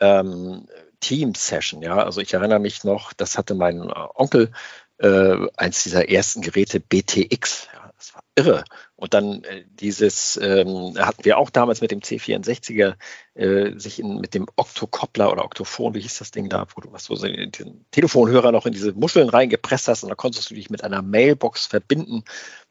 [0.00, 0.66] ähm,
[1.00, 2.02] Team-Session, ja.
[2.02, 4.52] Also ich erinnere mich noch, das hatte mein äh, Onkel,
[4.98, 7.68] äh, eins dieser ersten Geräte BTX.
[7.72, 8.64] Ja, das war irre.
[8.96, 12.96] Und dann äh, dieses ähm, hatten wir auch damals mit dem C64er
[13.34, 16.92] äh, sich in, mit dem Octokoppler oder Octophon, wie hieß das Ding da, wo du
[16.92, 17.50] was so den
[17.90, 21.66] Telefonhörer noch in diese Muscheln reingepresst hast und da konntest du dich mit einer Mailbox
[21.66, 22.24] verbinden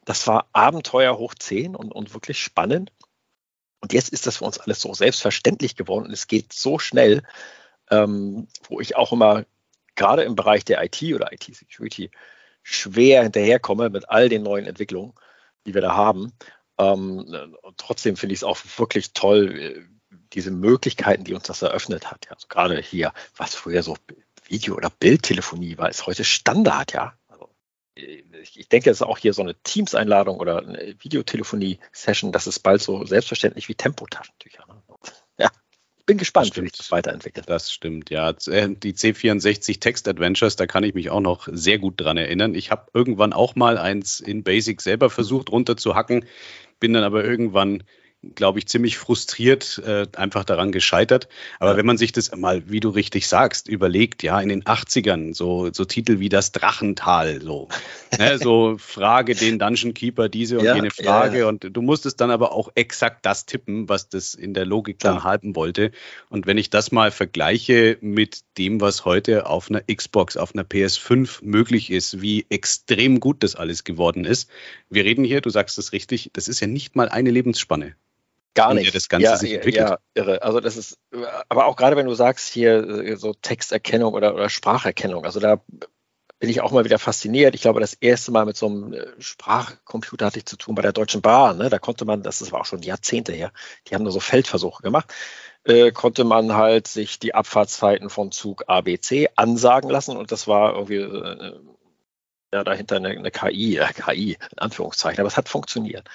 [0.05, 2.91] das war Abenteuer hoch 10 und, und wirklich spannend.
[3.81, 7.23] Und jetzt ist das für uns alles so selbstverständlich geworden und es geht so schnell,
[7.89, 9.45] ähm, wo ich auch immer
[9.95, 12.11] gerade im Bereich der IT oder IT-Security
[12.63, 15.13] schwer hinterherkomme mit all den neuen Entwicklungen,
[15.65, 16.33] die wir da haben.
[16.77, 19.81] Ähm, trotzdem finde ich es auch wirklich toll, äh,
[20.33, 22.25] diese Möglichkeiten, die uns das eröffnet hat.
[22.25, 22.33] Ja.
[22.33, 23.95] Also gerade hier, was früher so
[24.45, 27.18] Video- oder Bildtelefonie war, ist heute Standard, ja
[28.41, 32.81] ich denke, es ist auch hier so eine Teams-Einladung oder eine Videotelefonie-Session, das ist bald
[32.81, 34.65] so selbstverständlich wie Tempotaschentücher.
[34.67, 34.81] Ne?
[35.37, 35.49] Ja,
[35.97, 37.49] ich bin gespannt, wie sich das weiterentwickelt.
[37.49, 38.31] Das stimmt, ja.
[38.47, 42.55] Äh, die C64 Text Adventures, da kann ich mich auch noch sehr gut dran erinnern.
[42.55, 46.25] Ich habe irgendwann auch mal eins in Basic selber versucht runterzuhacken,
[46.79, 47.83] bin dann aber irgendwann
[48.35, 51.29] glaube ich, ziemlich frustriert äh, einfach daran gescheitert.
[51.59, 51.77] Aber ja.
[51.77, 55.71] wenn man sich das mal, wie du richtig sagst, überlegt, ja, in den 80ern, so,
[55.71, 57.69] so Titel wie das Drachental, so,
[58.19, 61.39] ne, so Frage den Dungeon Keeper diese und ja, jene Frage.
[61.39, 64.99] Ja, und du musstest dann aber auch exakt das tippen, was das in der Logik
[64.99, 65.91] dann halten wollte.
[66.29, 70.63] Und wenn ich das mal vergleiche mit dem, was heute auf einer Xbox, auf einer
[70.63, 74.49] PS5 möglich ist, wie extrem gut das alles geworden ist.
[74.89, 77.95] Wir reden hier, du sagst es richtig, das ist ja nicht mal eine Lebensspanne.
[78.55, 78.93] Gar nicht.
[78.93, 79.89] Das Ganze ja, sich entwickelt.
[79.89, 80.41] Ja, irre.
[80.41, 80.97] Also das ist,
[81.47, 85.61] aber auch gerade wenn du sagst hier äh, so Texterkennung oder, oder Spracherkennung, also da
[86.39, 87.53] bin ich auch mal wieder fasziniert.
[87.53, 90.81] Ich glaube, das erste Mal mit so einem äh, Sprachcomputer hatte ich zu tun bei
[90.81, 91.57] der Deutschen Bahn.
[91.57, 91.69] Ne?
[91.69, 93.51] Da konnte man, das war auch schon Jahrzehnte her,
[93.87, 95.13] die haben da so Feldversuche gemacht,
[95.65, 100.75] äh, konnte man halt sich die Abfahrtszeiten von Zug ABC ansagen lassen und das war
[100.75, 101.59] irgendwie äh,
[102.53, 106.07] ja, dahinter eine, eine KI, äh, KI in Anführungszeichen, aber es hat funktioniert.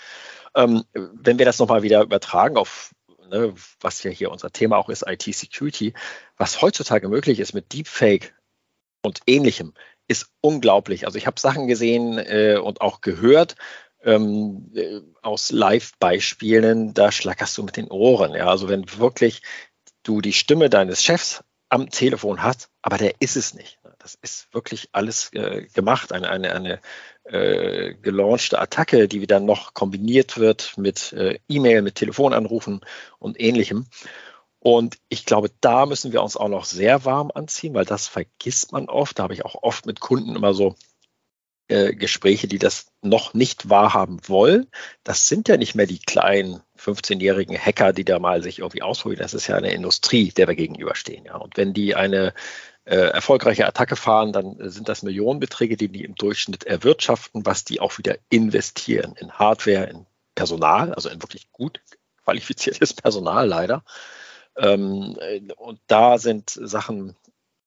[0.55, 2.95] Ähm, wenn wir das nochmal wieder übertragen auf,
[3.29, 5.95] ne, was ja hier unser Thema auch ist, IT-Security,
[6.37, 8.35] was heutzutage möglich ist mit Deepfake
[9.03, 9.75] und ähnlichem,
[10.09, 11.07] ist unglaublich.
[11.07, 13.57] Also ich habe Sachen gesehen äh, und auch gehört
[14.03, 18.35] ähm, äh, aus Live-Beispielen, da schlackerst du mit den Ohren.
[18.35, 18.49] Ja?
[18.49, 19.43] Also wenn wirklich
[20.03, 23.79] du die Stimme deines Chefs am Telefon hast, aber der ist es nicht.
[24.05, 26.81] Das ist wirklich alles äh, gemacht, eine, eine, eine
[27.25, 32.83] äh, gelaunchte Attacke, die dann noch kombiniert wird mit äh, E-Mail, mit Telefonanrufen
[33.19, 33.87] und ähnlichem.
[34.59, 38.73] Und ich glaube, da müssen wir uns auch noch sehr warm anziehen, weil das vergisst
[38.73, 39.19] man oft.
[39.19, 40.75] Da habe ich auch oft mit Kunden immer so
[41.69, 44.67] äh, Gespräche, die das noch nicht wahrhaben wollen.
[45.03, 49.17] Das sind ja nicht mehr die kleinen 15-jährigen Hacker, die da mal sich irgendwie ausholen.
[49.17, 51.25] Das ist ja eine Industrie, der wir gegenüberstehen.
[51.25, 51.37] Ja.
[51.37, 52.35] Und wenn die eine
[52.85, 57.81] äh, erfolgreiche Attacke fahren, dann sind das Millionenbeträge, die die im Durchschnitt erwirtschaften, was die
[57.81, 61.81] auch wieder investieren in Hardware, in Personal, also in wirklich gut
[62.25, 63.85] qualifiziertes Personal leider.
[64.57, 65.17] Ähm,
[65.57, 67.17] und da sind Sachen,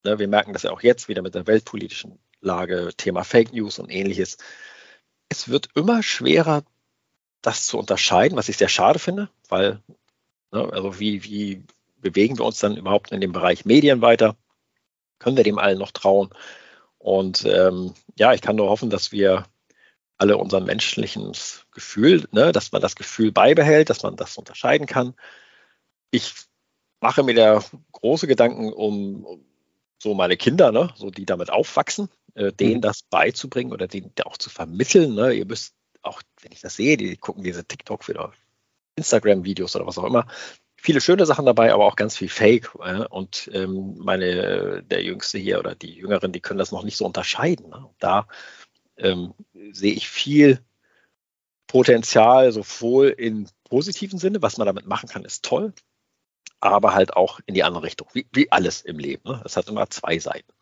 [0.03, 3.79] ne, wir merken das ja auch jetzt wieder mit der weltpolitischen Lage, Thema Fake News
[3.79, 4.37] und ähnliches.
[5.29, 6.63] Es wird immer schwerer,
[7.41, 9.81] das zu unterscheiden, was ich sehr schade finde, weil,
[10.51, 11.63] ne, also wie, wie
[11.97, 14.35] bewegen wir uns dann überhaupt in dem Bereich Medien weiter?
[15.19, 16.29] Können wir dem allen noch trauen?
[16.97, 19.45] Und ähm, ja, ich kann nur hoffen, dass wir
[20.17, 21.31] alle unser menschlichen
[21.71, 25.13] Gefühl, ne, dass man das Gefühl beibehält, dass man das unterscheiden kann.
[26.11, 26.33] Ich
[26.99, 29.45] mache mir da große Gedanken um,
[30.01, 32.81] so meine Kinder, ne, so die damit aufwachsen, äh, denen mhm.
[32.81, 35.13] das beizubringen oder denen auch zu vermitteln.
[35.13, 35.33] Ne.
[35.33, 38.33] Ihr müsst auch, wenn ich das sehe, die gucken diese TikTok oder
[38.95, 40.25] Instagram-Videos oder was auch immer,
[40.77, 42.71] viele schöne Sachen dabei, aber auch ganz viel Fake.
[42.79, 46.97] Äh, und ähm, meine, der Jüngste hier oder die Jüngeren, die können das noch nicht
[46.97, 47.69] so unterscheiden.
[47.69, 47.89] Ne?
[47.99, 48.27] Da
[48.97, 49.33] ähm,
[49.71, 50.59] sehe ich viel
[51.67, 55.73] Potenzial, sowohl im positiven Sinne, was man damit machen kann, ist toll,
[56.61, 59.23] aber halt auch in die andere Richtung, wie, wie alles im Leben.
[59.29, 59.41] Ne?
[59.43, 60.53] Es hat immer zwei Seiten.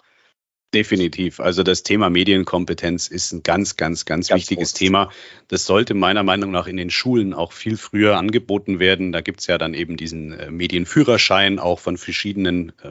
[0.75, 1.39] Definitiv.
[1.39, 4.77] Also das Thema Medienkompetenz ist ein ganz, ganz, ganz, ganz wichtiges groß.
[4.77, 5.09] Thema.
[5.47, 9.13] Das sollte meiner Meinung nach in den Schulen auch viel früher angeboten werden.
[9.13, 12.89] Da gibt es ja dann eben diesen äh, Medienführerschein auch von verschiedenen äh,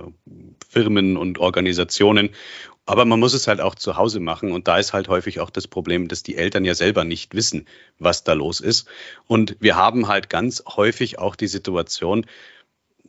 [0.66, 2.30] Firmen und Organisationen.
[2.86, 4.52] Aber man muss es halt auch zu Hause machen.
[4.52, 7.66] Und da ist halt häufig auch das Problem, dass die Eltern ja selber nicht wissen,
[7.98, 8.88] was da los ist.
[9.26, 12.24] Und wir haben halt ganz häufig auch die Situation,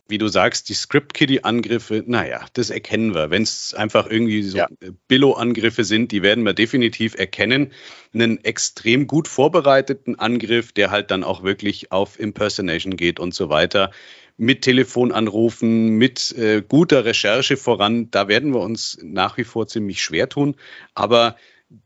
[0.07, 3.31] wie du sagst, die Script-Kiddie-Angriffe, naja, das erkennen wir.
[3.31, 4.67] Wenn es einfach irgendwie so ja.
[5.07, 7.71] Billo-Angriffe sind, die werden wir definitiv erkennen.
[8.13, 13.49] Einen extrem gut vorbereiteten Angriff, der halt dann auch wirklich auf Impersonation geht und so
[13.49, 13.91] weiter,
[14.37, 20.01] mit Telefonanrufen, mit äh, guter Recherche voran, da werden wir uns nach wie vor ziemlich
[20.01, 20.55] schwer tun.
[20.93, 21.35] Aber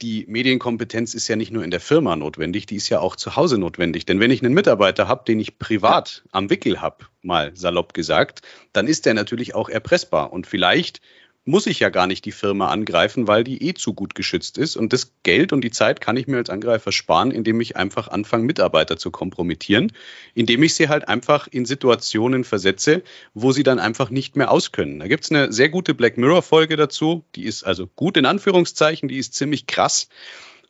[0.02, 3.36] die Medienkompetenz ist ja nicht nur in der Firma notwendig, die ist ja auch zu
[3.36, 4.06] Hause notwendig.
[4.06, 8.42] Denn wenn ich einen Mitarbeiter habe, den ich privat am Wickel habe, mal salopp gesagt,
[8.74, 10.32] dann ist der natürlich auch erpressbar.
[10.32, 11.02] Und vielleicht
[11.46, 14.76] muss ich ja gar nicht die Firma angreifen, weil die eh zu gut geschützt ist.
[14.76, 18.08] Und das Geld und die Zeit kann ich mir als Angreifer sparen, indem ich einfach
[18.08, 19.92] anfange, Mitarbeiter zu kompromittieren,
[20.36, 25.00] indem ich sie halt einfach in Situationen versetze, wo sie dann einfach nicht mehr auskönnen.
[25.00, 29.10] Da gibt es eine sehr gute Black Mirror-Folge dazu, die ist also gut in Anführungszeichen,
[29.10, 30.10] die ist ziemlich krass.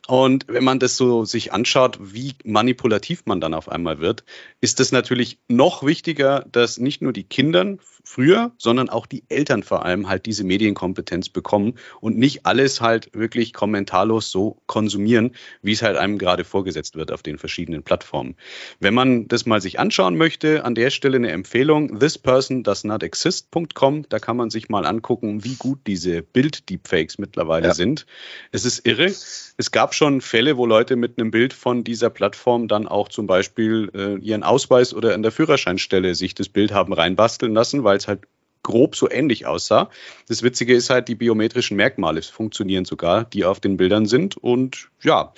[0.09, 4.23] Und wenn man das so sich anschaut, wie manipulativ man dann auf einmal wird,
[4.59, 9.61] ist es natürlich noch wichtiger, dass nicht nur die Kinder früher, sondern auch die Eltern
[9.61, 15.73] vor allem halt diese Medienkompetenz bekommen und nicht alles halt wirklich kommentarlos so konsumieren, wie
[15.73, 18.35] es halt einem gerade vorgesetzt wird auf den verschiedenen Plattformen.
[18.79, 24.37] Wenn man das mal sich anschauen möchte, an der Stelle eine Empfehlung, thispersondoesnotexist.com, da kann
[24.37, 27.75] man sich mal angucken, wie gut diese Bild-Deepfakes mittlerweile ja.
[27.75, 28.07] sind.
[28.51, 29.05] Es ist irre.
[29.05, 33.27] Es gab schon Fälle, wo Leute mit einem Bild von dieser Plattform dann auch zum
[33.27, 37.97] Beispiel äh, ihren Ausweis oder in der Führerscheinstelle sich das Bild haben reinbasteln lassen, weil
[37.97, 38.21] es halt
[38.63, 39.89] grob so ähnlich aussah.
[40.29, 44.37] Das Witzige ist halt, die biometrischen Merkmale funktionieren sogar, die auf den Bildern sind.
[44.37, 45.33] Und ja,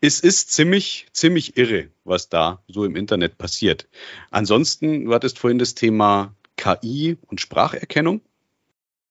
[0.00, 3.86] es ist ziemlich, ziemlich irre, was da so im Internet passiert.
[4.30, 8.22] Ansonsten, du hattest vorhin das Thema KI und Spracherkennung.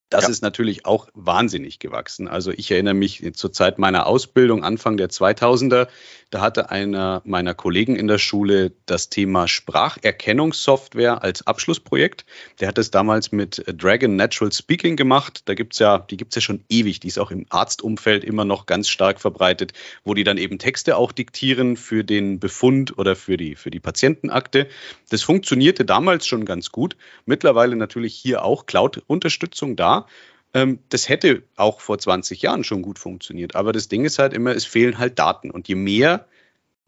[0.10, 0.30] Das ja.
[0.30, 2.28] ist natürlich auch wahnsinnig gewachsen.
[2.28, 5.88] Also ich erinnere mich zur Zeit meiner Ausbildung, Anfang der 2000er,
[6.32, 12.26] da hatte einer meiner Kollegen in der Schule das Thema Spracherkennungssoftware als Abschlussprojekt.
[12.60, 15.44] Der hat es damals mit Dragon Natural Speaking gemacht.
[15.46, 17.00] Da gibt's ja, die gibt's ja schon ewig.
[17.00, 20.98] Die ist auch im Arztumfeld immer noch ganz stark verbreitet, wo die dann eben Texte
[20.98, 24.68] auch diktieren für den Befund oder für die, für die Patientenakte.
[25.10, 26.98] Das funktionierte damals schon ganz gut.
[27.26, 30.05] Mittlerweile natürlich hier auch Cloud-Unterstützung da.
[30.54, 33.56] Ähm, das hätte auch vor 20 Jahren schon gut funktioniert.
[33.56, 35.52] Aber das Ding ist halt immer, es fehlen halt Daten.
[35.52, 36.28] Und je mehr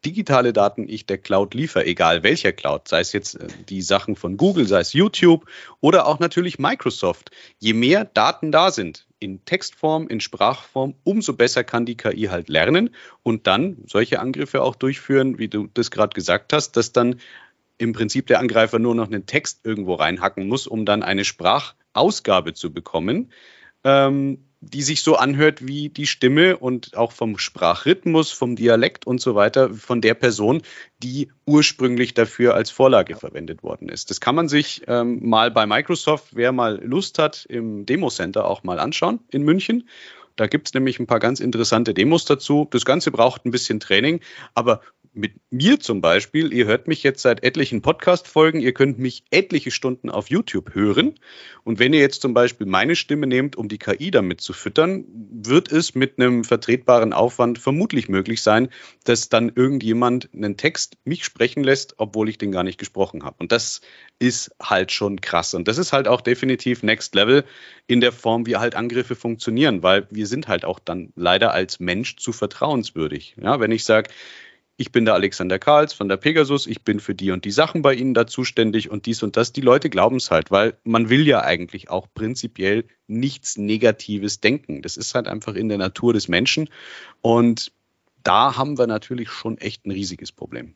[0.06, 4.16] digitale Daten ich der Cloud liefere, egal welcher Cloud, sei es jetzt äh, die Sachen
[4.16, 5.46] von Google, sei es YouTube
[5.82, 11.64] oder auch natürlich Microsoft, je mehr Daten da sind, in Textform, in Sprachform, umso besser
[11.64, 12.92] kann die KI halt lernen
[13.24, 17.20] und dann solche Angriffe auch durchführen, wie du das gerade gesagt hast, dass dann
[17.80, 21.26] im Prinzip der Angreifer nur noch einen Text irgendwo reinhacken muss, um dann eine
[21.98, 23.32] Sprachausgabe zu bekommen,
[23.84, 29.22] ähm, die sich so anhört wie die Stimme und auch vom Sprachrhythmus, vom Dialekt und
[29.22, 30.62] so weiter von der Person,
[30.98, 34.10] die ursprünglich dafür als Vorlage verwendet worden ist.
[34.10, 38.46] Das kann man sich ähm, mal bei Microsoft, wer mal Lust hat, im Demo Center
[38.46, 39.88] auch mal anschauen in München.
[40.38, 42.68] Da gibt es nämlich ein paar ganz interessante Demos dazu.
[42.70, 44.22] Das Ganze braucht ein bisschen Training,
[44.54, 44.82] aber
[45.18, 49.72] mit mir zum Beispiel, ihr hört mich jetzt seit etlichen Podcast-Folgen, ihr könnt mich etliche
[49.72, 51.16] Stunden auf YouTube hören.
[51.64, 55.06] Und wenn ihr jetzt zum Beispiel meine Stimme nehmt, um die KI damit zu füttern,
[55.32, 58.70] wird es mit einem vertretbaren Aufwand vermutlich möglich sein,
[59.04, 63.38] dass dann irgendjemand einen Text mich sprechen lässt, obwohl ich den gar nicht gesprochen habe.
[63.40, 63.82] Und das
[64.20, 65.54] ist halt schon krass.
[65.54, 67.44] Und das ist halt auch definitiv Next Level
[67.88, 71.80] in der Form, wie halt Angriffe funktionieren, weil wir sind halt auch dann leider als
[71.80, 73.36] Mensch zu vertrauenswürdig.
[73.42, 74.10] Ja, wenn ich sage,
[74.78, 77.82] ich bin der Alexander Karls von der Pegasus, ich bin für die und die Sachen
[77.82, 79.52] bei Ihnen da zuständig und dies und das.
[79.52, 84.84] Die Leute glauben es halt, weil man will ja eigentlich auch prinzipiell nichts Negatives denken.
[84.84, 86.70] Das ist halt einfach in der Natur des Menschen
[87.22, 87.72] und
[88.24, 90.76] da haben wir natürlich schon echt ein riesiges Problem.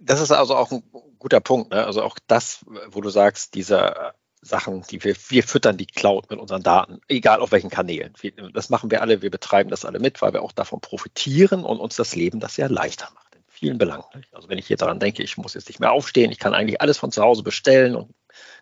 [0.00, 0.82] Das ist also auch ein
[1.18, 1.70] guter Punkt.
[1.70, 1.84] Ne?
[1.84, 6.40] Also auch das, wo du sagst, dieser Sachen, die wir, wir füttern die Cloud mit
[6.40, 8.12] unseren Daten, egal auf welchen Kanälen.
[8.52, 11.78] Das machen wir alle, wir betreiben das alle mit, weil wir auch davon profitieren und
[11.78, 13.36] uns das Leben das sehr leichter macht.
[13.36, 14.04] In vielen Belangen.
[14.32, 16.80] Also wenn ich hier daran denke, ich muss jetzt nicht mehr aufstehen, ich kann eigentlich
[16.80, 18.12] alles von zu Hause bestellen und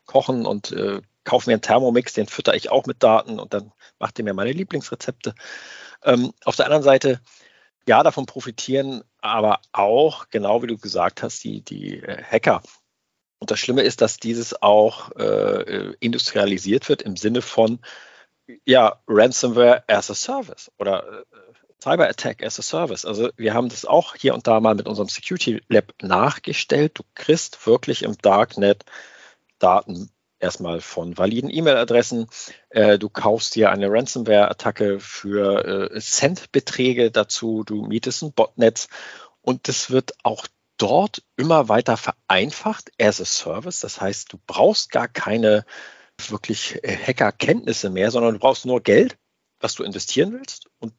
[0.04, 3.72] kochen und äh, kaufe mir einen Thermomix, den fütter ich auch mit Daten und dann
[3.98, 5.34] macht er mir meine Lieblingsrezepte.
[6.04, 7.20] Ähm, auf der anderen Seite,
[7.88, 12.62] ja, davon profitieren aber auch, genau wie du gesagt hast, die, die äh, Hacker
[13.40, 17.80] und das Schlimme ist, dass dieses auch äh, industrialisiert wird im Sinne von
[18.64, 21.24] ja, Ransomware as a Service oder äh,
[21.82, 23.06] Cyber Attack as a Service.
[23.06, 26.98] Also wir haben das auch hier und da mal mit unserem Security Lab nachgestellt.
[26.98, 28.84] Du kriegst wirklich im Darknet
[29.58, 32.26] Daten erstmal von validen E-Mail-Adressen.
[32.68, 37.64] Äh, du kaufst dir eine Ransomware-Attacke für äh, Centbeträge dazu.
[37.64, 38.88] Du mietest ein Botnetz
[39.40, 40.46] und das wird auch
[40.80, 43.80] dort immer weiter vereinfacht as a Service.
[43.80, 45.64] Das heißt, du brauchst gar keine
[46.28, 49.18] wirklich äh, Hackerkenntnisse mehr, sondern du brauchst nur Geld,
[49.60, 50.94] was du investieren willst und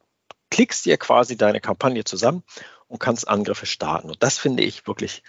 [0.50, 2.44] klickst dir quasi deine Kampagne zusammen
[2.86, 4.08] und kannst Angriffe starten.
[4.08, 5.22] Und das finde ich wirklich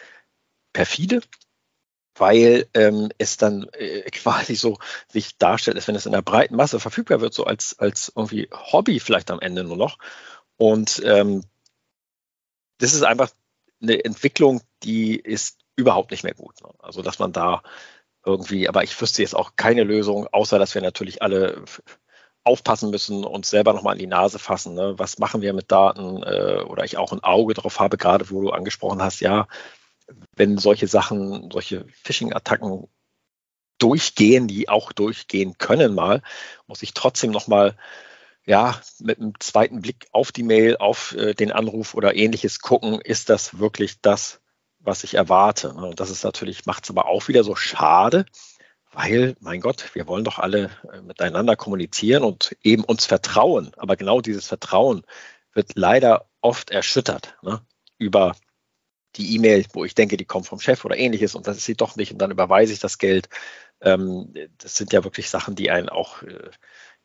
[0.71, 1.21] perfide,
[2.15, 6.55] weil ähm, es dann äh, quasi so sich darstellt, als wenn es in der breiten
[6.55, 9.97] Masse verfügbar wird, so als, als irgendwie Hobby vielleicht am Ende nur noch.
[10.57, 11.43] Und ähm,
[12.77, 13.31] das ist einfach
[13.83, 16.61] eine Entwicklung, die ist überhaupt nicht mehr gut.
[16.61, 16.69] Ne?
[16.79, 17.61] Also dass man da
[18.25, 21.63] irgendwie, aber ich wüsste jetzt auch keine Lösung, außer dass wir natürlich alle
[22.45, 24.73] aufpassen müssen, uns selber nochmal an die Nase fassen.
[24.73, 24.95] Ne?
[24.97, 26.23] Was machen wir mit Daten?
[26.23, 29.47] Äh, oder ich auch ein Auge drauf habe, gerade wo du angesprochen hast, ja,
[30.35, 32.87] wenn solche Sachen, solche Phishing-Attacken
[33.79, 36.21] durchgehen, die auch durchgehen können mal,
[36.67, 37.77] muss ich trotzdem nochmal
[38.45, 42.99] ja, mit einem zweiten Blick auf die Mail, auf äh, den Anruf oder ähnliches gucken,
[42.99, 44.41] ist das wirklich das,
[44.79, 45.73] was ich erwarte.
[45.73, 45.85] Ne?
[45.87, 48.25] Und das ist natürlich, macht es aber auch wieder so schade,
[48.91, 53.71] weil, mein Gott, wir wollen doch alle äh, miteinander kommunizieren und eben uns vertrauen.
[53.77, 55.03] Aber genau dieses Vertrauen
[55.53, 57.61] wird leider oft erschüttert ne?
[57.97, 58.35] über
[59.15, 61.75] die E-Mail, wo ich denke, die kommt vom Chef oder ähnliches und das ist sie
[61.75, 63.29] doch nicht und dann überweise ich das Geld.
[63.81, 66.49] Ähm, das sind ja wirklich Sachen, die einen auch äh,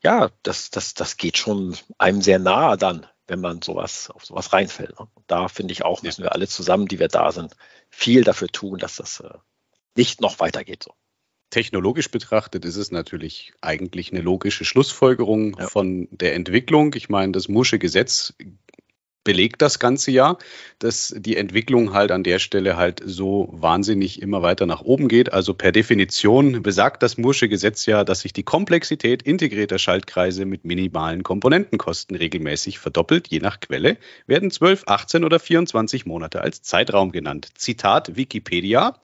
[0.01, 4.53] ja, das, das, das geht schon einem sehr nahe dann, wenn man sowas auf sowas
[4.53, 4.99] reinfällt.
[4.99, 5.07] Ne?
[5.27, 7.55] Da finde ich auch, müssen wir alle zusammen, die wir da sind,
[7.89, 9.29] viel dafür tun, dass das äh,
[9.95, 10.83] nicht noch weitergeht.
[10.83, 10.93] So.
[11.49, 15.67] Technologisch betrachtet ist es natürlich eigentlich eine logische Schlussfolgerung ja.
[15.67, 16.93] von der Entwicklung.
[16.95, 18.33] Ich meine, das Musche Gesetz
[19.29, 20.39] belegt das ganze Jahr,
[20.79, 25.31] dass die Entwicklung halt an der Stelle halt so wahnsinnig immer weiter nach oben geht.
[25.31, 30.65] Also per Definition besagt das Mursche Gesetz ja, dass sich die Komplexität integrierter Schaltkreise mit
[30.65, 33.27] minimalen Komponentenkosten regelmäßig verdoppelt.
[33.27, 37.49] Je nach Quelle werden 12, 18 oder 24 Monate als Zeitraum genannt.
[37.53, 38.99] Zitat Wikipedia.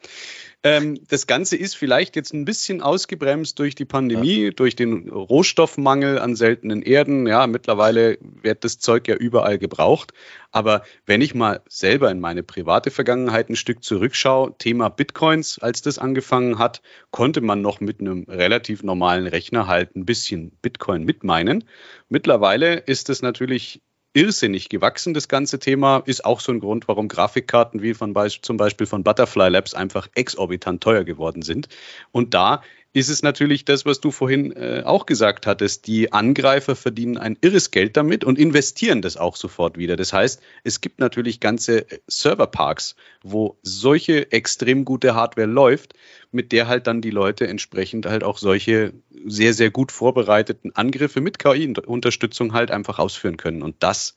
[0.65, 4.49] Ähm, das Ganze ist vielleicht jetzt ein bisschen ausgebremst durch die Pandemie, ja.
[4.49, 7.27] durch den Rohstoffmangel an seltenen Erden.
[7.27, 10.11] Ja, mittlerweile wird das Zeug ja überall gebraucht.
[10.51, 15.83] Aber wenn ich mal selber in meine private Vergangenheit ein Stück zurückschaue, Thema Bitcoins, als
[15.83, 21.03] das angefangen hat, konnte man noch mit einem relativ normalen Rechner halt ein bisschen Bitcoin
[21.03, 21.65] mitmeinen.
[22.09, 23.83] Mittlerweile ist es natürlich
[24.15, 26.01] irrsinnig gewachsen, das ganze Thema.
[26.05, 30.07] Ist auch so ein Grund, warum Grafikkarten wie von zum Beispiel von Butterfly Labs einfach
[30.15, 31.67] exorbitant teuer geworden sind.
[32.11, 32.61] Und da
[32.95, 35.85] ist es natürlich das, was du vorhin äh, auch gesagt hattest.
[35.85, 39.97] Die Angreifer verdienen ein irres Geld damit und investieren das auch sofort wieder.
[39.97, 45.93] Das heißt, es gibt natürlich ganze Serverparks, wo solche extrem gute Hardware läuft,
[46.31, 48.93] mit der halt dann die Leute entsprechend halt auch solche
[49.25, 53.61] sehr, sehr gut vorbereiteten Angriffe mit KI-Unterstützung halt einfach ausführen können.
[53.61, 54.15] Und das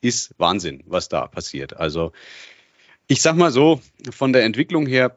[0.00, 1.76] ist Wahnsinn, was da passiert.
[1.76, 2.10] Also
[3.06, 5.16] ich sag mal so, von der Entwicklung her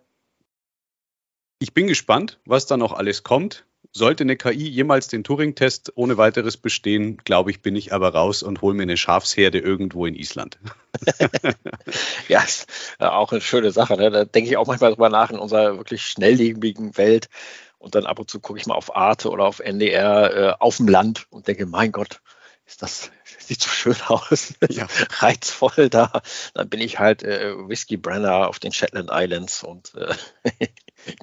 [1.62, 3.66] ich bin gespannt, was da noch alles kommt.
[3.92, 8.42] Sollte eine KI jemals den Turing-Test ohne weiteres bestehen, glaube ich, bin ich aber raus
[8.42, 10.58] und hole mir eine Schafsherde irgendwo in Island.
[12.28, 13.96] ja, ist auch eine schöne Sache.
[13.96, 14.10] Ne?
[14.10, 17.30] Da denke ich auch manchmal drüber nach in unserer wirklich schnelllebigen Welt.
[17.78, 20.78] Und dann ab und zu gucke ich mal auf Arte oder auf NDR äh, auf
[20.78, 22.22] dem Land und denke, mein Gott,
[22.66, 24.88] ist das sieht so schön aus, ja.
[25.20, 26.22] reizvoll da.
[26.54, 30.68] Dann bin ich halt äh, Whiskey Brenner auf den Shetland Islands und äh,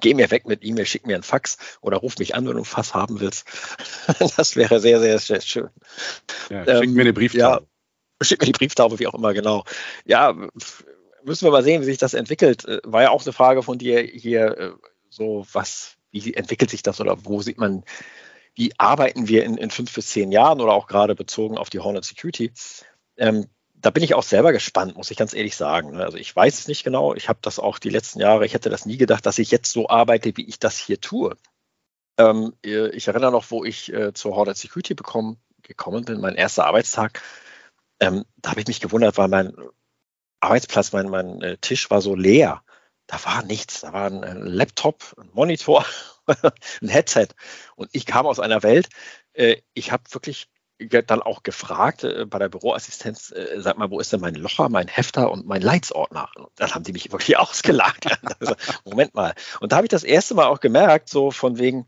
[0.01, 2.61] geh mir weg mit E-Mail, schick mir ein Fax oder ruf mich an, wenn du
[2.61, 3.47] ein Fass haben willst.
[4.37, 5.69] das wäre sehr, sehr, sehr schön.
[6.51, 7.67] Ja, schick ähm, mir eine Brieftaube.
[8.21, 9.65] Ja, schick mir die Brieftaube, wie auch immer, genau.
[10.05, 10.35] Ja,
[11.25, 12.65] müssen wir mal sehen, wie sich das entwickelt.
[12.65, 14.73] Äh, war ja auch eine Frage von dir hier, äh,
[15.11, 17.85] so was, wie entwickelt sich das oder wo sieht man
[18.59, 21.79] wie arbeiten wir in, in fünf bis zehn Jahren oder auch gerade bezogen auf die
[21.79, 22.53] Hornet Security.
[23.17, 23.47] Ähm,
[23.81, 25.93] da bin ich auch selber gespannt, muss ich ganz ehrlich sagen.
[25.93, 26.05] Ne?
[26.05, 27.15] Also ich weiß es nicht genau.
[27.15, 29.73] Ich habe das auch die letzten Jahre, ich hätte das nie gedacht, dass ich jetzt
[29.73, 31.37] so arbeite, wie ich das hier tue.
[32.19, 36.67] Ähm, ich erinnere noch, wo ich äh, zur Hornet Security bekommen, gekommen bin, mein erster
[36.67, 37.23] Arbeitstag.
[38.01, 39.55] Ähm, da habe ich mich gewundert, weil mein
[40.41, 42.63] Arbeitsplatz, mein, mein äh, Tisch war so leer.
[43.07, 43.83] Da war nichts.
[43.83, 45.85] Da war ein, ein Laptop, ein Monitor
[46.83, 47.29] ein Headset.
[47.77, 48.89] Und ich kam aus einer Welt,
[49.33, 50.49] äh, ich habe wirklich
[50.79, 54.69] dann auch gefragt äh, bei der Büroassistenz, äh, sag mal, wo ist denn mein Locher,
[54.69, 56.31] mein Hefter und mein Leitsordner?
[56.37, 58.07] Und dann haben die mich wirklich ausgelacht.
[58.41, 58.55] also,
[58.85, 59.35] Moment mal.
[59.61, 61.87] Und da habe ich das erste Mal auch gemerkt, so von wegen,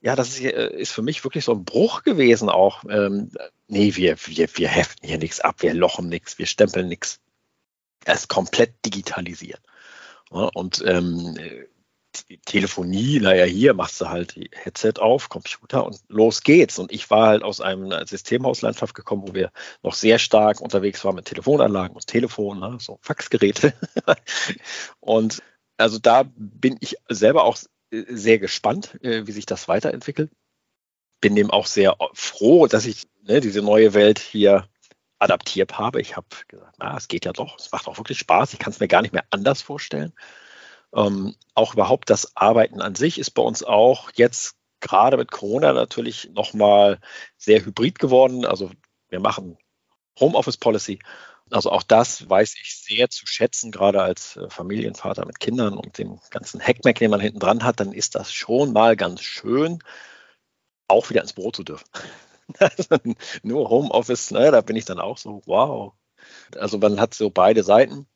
[0.00, 2.84] ja, das ist, äh, ist für mich wirklich so ein Bruch gewesen auch.
[2.88, 3.30] Ähm,
[3.68, 7.20] nee, wir, wir, wir heften hier nichts ab, wir lochen nichts, wir stempeln nichts.
[8.04, 9.62] Er ist komplett digitalisiert.
[10.30, 11.38] Und ähm,
[12.44, 16.78] Telefonie, naja, hier machst du halt die Headset auf, Computer und los geht's.
[16.78, 19.50] Und ich war halt aus einem Systemhauslandschaft gekommen, wo wir
[19.82, 23.74] noch sehr stark unterwegs waren mit Telefonanlagen und Telefon, ne, so Faxgeräte.
[25.00, 25.42] und
[25.76, 27.58] also da bin ich selber auch
[27.90, 30.30] sehr gespannt, äh, wie sich das weiterentwickelt.
[31.20, 34.68] Bin dem auch sehr froh, dass ich ne, diese neue Welt hier
[35.18, 36.00] adaptiert habe.
[36.00, 38.52] Ich habe gesagt, na, es geht ja doch, es macht auch wirklich Spaß.
[38.52, 40.12] Ich kann es mir gar nicht mehr anders vorstellen.
[40.94, 45.72] Ähm, auch überhaupt das Arbeiten an sich ist bei uns auch jetzt gerade mit Corona
[45.72, 47.00] natürlich nochmal
[47.36, 48.44] sehr hybrid geworden.
[48.44, 48.70] Also
[49.08, 49.58] wir machen
[50.20, 51.00] Homeoffice Policy.
[51.50, 55.98] Also auch das weiß ich sehr zu schätzen, gerade als äh, Familienvater mit Kindern und
[55.98, 59.80] dem ganzen Hackmack, den man hinten dran hat, dann ist das schon mal ganz schön,
[60.88, 61.86] auch wieder ins Büro zu dürfen.
[63.42, 65.92] Nur Homeoffice, ne, da bin ich dann auch so, wow.
[66.56, 68.06] Also man hat so beide Seiten.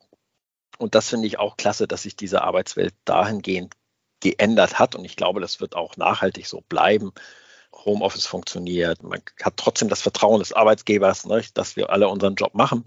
[0.78, 3.74] Und das finde ich auch klasse, dass sich diese Arbeitswelt dahingehend
[4.20, 4.94] geändert hat.
[4.94, 7.12] Und ich glaube, das wird auch nachhaltig so bleiben.
[7.72, 9.02] Homeoffice funktioniert.
[9.02, 12.84] Man hat trotzdem das Vertrauen des Arbeitgebers, ne, dass wir alle unseren Job machen.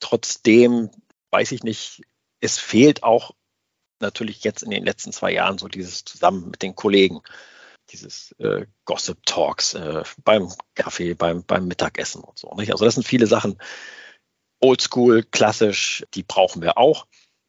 [0.00, 0.90] Trotzdem
[1.30, 2.02] weiß ich nicht,
[2.40, 3.32] es fehlt auch
[4.00, 7.20] natürlich jetzt in den letzten zwei Jahren so dieses Zusammen mit den Kollegen,
[7.90, 12.54] dieses äh, Gossip Talks äh, beim Kaffee, beim, beim Mittagessen und so.
[12.54, 12.72] Nicht?
[12.72, 13.58] Also das sind viele Sachen,
[14.64, 17.06] oldschool, klassisch, die brauchen wir auch.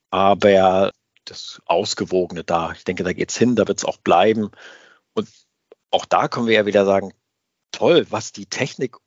[0.10, 0.92] Aber
[1.24, 4.52] das Ausgewogene da, ich denke, da geht es hin, da wird es auch bleiben.
[5.14, 5.30] Und
[5.92, 7.14] auch da können wir ja wieder sagen,
[7.72, 8.98] toll, was die Technik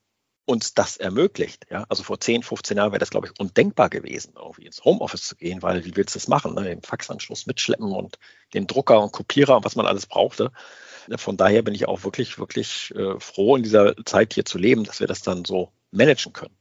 [0.47, 1.67] uns das ermöglicht.
[1.71, 1.85] Ja?
[1.91, 5.37] Also vor 10, 15 Jahren wäre das, glaube ich, undenkbar gewesen, irgendwie ins Homeoffice zu
[5.37, 6.55] gehen, weil wie willst du das machen?
[6.55, 6.63] Ne?
[6.63, 8.19] Den Faxanschluss mitschleppen und
[8.55, 10.51] den Drucker und Kopierer und was man alles brauchte.
[11.17, 14.85] Von daher bin ich auch wirklich, wirklich äh, froh, in dieser Zeit hier zu leben,
[14.85, 16.57] dass wir das dann so managen können.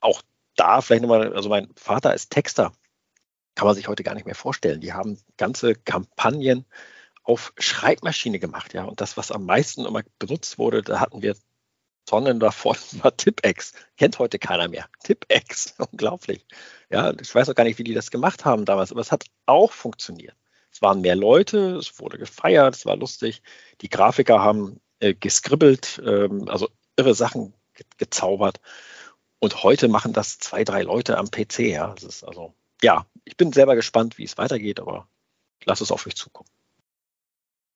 [0.00, 0.22] Auch
[0.58, 2.72] da vielleicht nochmal, also mein Vater ist Texter,
[3.54, 4.80] kann man sich heute gar nicht mehr vorstellen.
[4.80, 6.64] Die haben ganze Kampagnen
[7.22, 8.84] auf Schreibmaschine gemacht, ja.
[8.84, 11.36] Und das, was am meisten immer benutzt wurde, da hatten wir
[12.06, 13.72] Tonnen davon, war Tipex.
[13.96, 14.88] Kennt heute keiner mehr.
[15.02, 16.46] Tipex, unglaublich.
[16.90, 19.24] Ja, ich weiß auch gar nicht, wie die das gemacht haben damals, aber es hat
[19.46, 20.34] auch funktioniert.
[20.72, 23.42] Es waren mehr Leute, es wurde gefeiert, es war lustig.
[23.80, 28.60] Die Grafiker haben äh, geskribbelt, ähm, also irre Sachen ge gezaubert.
[29.40, 31.60] Und heute machen das zwei, drei Leute am PC.
[31.60, 35.08] Ja, das ist also, ja, ich bin selber gespannt, wie es weitergeht, aber
[35.64, 36.48] lass es auf euch zukommen.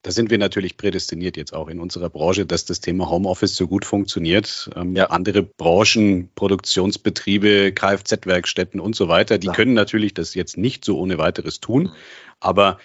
[0.04, 3.68] Da sind wir natürlich prädestiniert jetzt auch in unserer Branche, dass das Thema Homeoffice so
[3.68, 4.68] gut funktioniert.
[4.74, 5.10] Ähm, ja.
[5.10, 9.52] Andere Branchen, Produktionsbetriebe, Kfz-Werkstätten und so weiter, die ja.
[9.52, 11.84] können natürlich das jetzt nicht so ohne weiteres tun.
[11.84, 11.92] Mhm.
[12.40, 12.78] Aber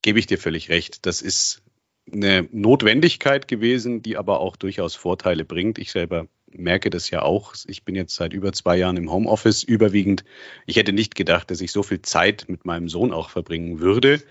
[0.00, 1.04] gebe ich dir völlig recht.
[1.04, 1.62] Das ist
[2.10, 5.78] eine Notwendigkeit gewesen, die aber auch durchaus Vorteile bringt.
[5.78, 7.54] Ich selber merke das ja auch.
[7.66, 10.24] Ich bin jetzt seit über zwei Jahren im Homeoffice überwiegend.
[10.66, 14.22] Ich hätte nicht gedacht, dass ich so viel Zeit mit meinem Sohn auch verbringen würde.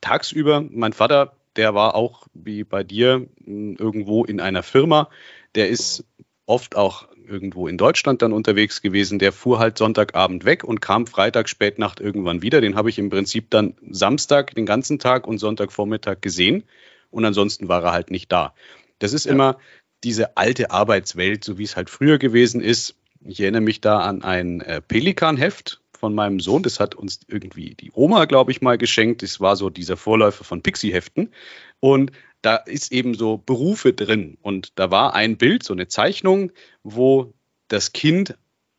[0.00, 5.08] Tagsüber, mein Vater, der war auch wie bei dir irgendwo in einer Firma.
[5.54, 6.04] Der ist
[6.46, 9.18] oft auch irgendwo in Deutschland dann unterwegs gewesen.
[9.18, 12.60] Der fuhr halt Sonntagabend weg und kam Freitag Spätnacht irgendwann wieder.
[12.60, 16.64] Den habe ich im Prinzip dann Samstag den ganzen Tag und Sonntagvormittag gesehen.
[17.10, 18.54] Und ansonsten war er halt nicht da.
[18.98, 19.32] Das ist ja.
[19.32, 19.58] immer
[20.04, 22.96] diese alte Arbeitswelt, so wie es halt früher gewesen ist.
[23.24, 26.62] Ich erinnere mich da an ein äh, Pelikan-Heft von meinem Sohn.
[26.62, 29.22] Das hat uns irgendwie die Oma, glaube ich, mal geschenkt.
[29.22, 31.30] Das war so dieser Vorläufer von Pixie-Heften.
[31.80, 34.38] Und da ist eben so Berufe drin.
[34.40, 37.34] Und da war ein Bild, so eine Zeichnung, wo
[37.68, 38.36] das Kind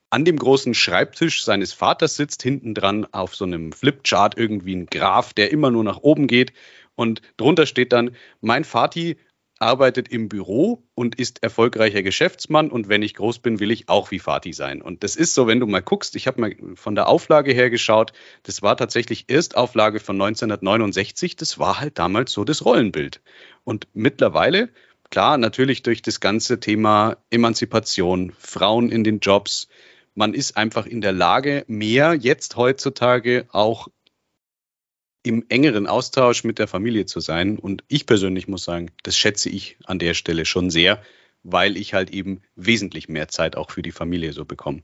[0.09, 4.88] an dem großen Schreibtisch seines Vaters sitzt, hinten dran auf so einem Flipchart irgendwie ein
[4.88, 6.51] Graph, der immer nur nach oben geht.
[6.95, 9.17] Und drunter steht dann, mein Vati
[9.62, 14.12] arbeitet im Büro und ist erfolgreicher Geschäftsmann und wenn ich groß bin, will ich auch
[14.12, 14.82] wie Vati sein.
[14.82, 17.70] Und das ist so, wenn du mal guckst, ich habe mal von der Auflage her
[17.70, 23.22] geschaut, das war tatsächlich Erstauflage von 1969, das war halt damals so das Rollenbild.
[23.64, 24.70] Und mittlerweile,
[25.09, 29.68] klar, natürlich durch das ganze Thema Emanzipation, Frauen in den Jobs,
[30.16, 33.88] man ist einfach in der Lage, mehr jetzt heutzutage auch
[35.24, 37.59] im engeren Austausch mit der Familie zu sein.
[37.59, 41.01] Und ich persönlich muss sagen, das schätze ich an der Stelle schon sehr,
[41.43, 44.84] weil ich halt eben wesentlich mehr Zeit auch für die Familie so bekomme.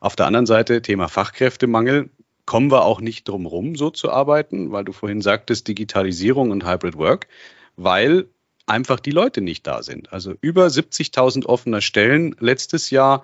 [0.00, 2.10] Auf der anderen Seite, Thema Fachkräftemangel,
[2.44, 6.66] kommen wir auch nicht drum rum, so zu arbeiten, weil du vorhin sagtest, Digitalisierung und
[6.66, 7.28] Hybrid Work,
[7.76, 8.26] weil
[8.66, 10.12] einfach die Leute nicht da sind.
[10.12, 13.22] Also über 70.000 offener Stellen letztes Jahr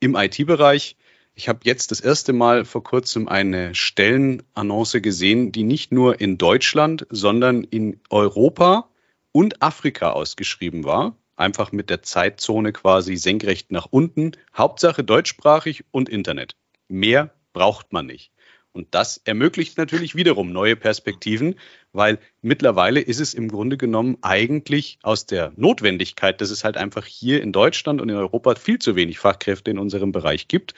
[0.00, 0.96] im IT-Bereich.
[1.38, 6.36] Ich habe jetzt das erste Mal vor kurzem eine Stellenannonce gesehen, die nicht nur in
[6.36, 8.88] Deutschland, sondern in Europa
[9.30, 11.16] und Afrika ausgeschrieben war.
[11.36, 14.32] Einfach mit der Zeitzone quasi senkrecht nach unten.
[14.56, 16.56] Hauptsache deutschsprachig und Internet.
[16.88, 18.32] Mehr braucht man nicht.
[18.72, 21.54] Und das ermöglicht natürlich wiederum neue Perspektiven,
[21.92, 27.06] weil mittlerweile ist es im Grunde genommen eigentlich aus der Notwendigkeit, dass es halt einfach
[27.06, 30.74] hier in Deutschland und in Europa viel zu wenig Fachkräfte in unserem Bereich gibt,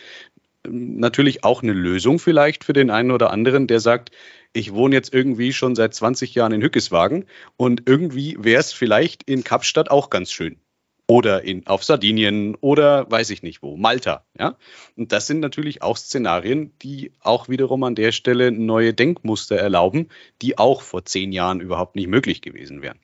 [0.69, 4.11] natürlich auch eine Lösung vielleicht für den einen oder anderen, der sagt,
[4.53, 9.23] ich wohne jetzt irgendwie schon seit 20 Jahren in Hückeswagen und irgendwie wäre es vielleicht
[9.25, 10.59] in Kapstadt auch ganz schön.
[11.07, 14.25] Oder in, auf Sardinien oder weiß ich nicht wo, Malta.
[14.39, 14.57] Ja?
[14.97, 20.09] Und das sind natürlich auch Szenarien, die auch wiederum an der Stelle neue Denkmuster erlauben,
[20.41, 23.01] die auch vor zehn Jahren überhaupt nicht möglich gewesen wären.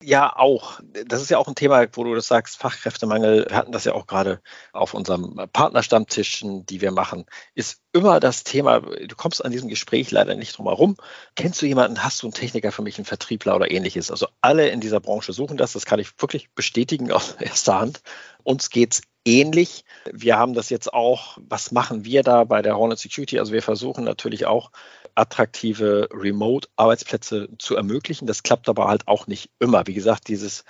[0.00, 0.78] Ja, auch.
[1.06, 3.46] Das ist ja auch ein Thema, wo du das sagst, Fachkräftemangel.
[3.48, 4.40] Wir hatten das ja auch gerade
[4.72, 7.26] auf unserem Partnerstammtischen, die wir machen,
[7.56, 10.96] ist immer das Thema, du kommst an diesem Gespräch leider nicht drum herum.
[11.34, 14.12] Kennst du jemanden, hast du einen Techniker für mich, einen Vertriebler oder ähnliches?
[14.12, 18.02] Also alle in dieser Branche suchen das, das kann ich wirklich bestätigen aus erster Hand.
[18.44, 19.84] Uns geht's ähnlich.
[20.12, 23.40] Wir haben das jetzt auch, was machen wir da bei der Hornet Security?
[23.40, 24.70] Also wir versuchen natürlich auch
[25.18, 28.26] attraktive Remote-Arbeitsplätze zu ermöglichen.
[28.26, 29.86] Das klappt aber halt auch nicht immer.
[29.86, 30.64] Wie gesagt, dieses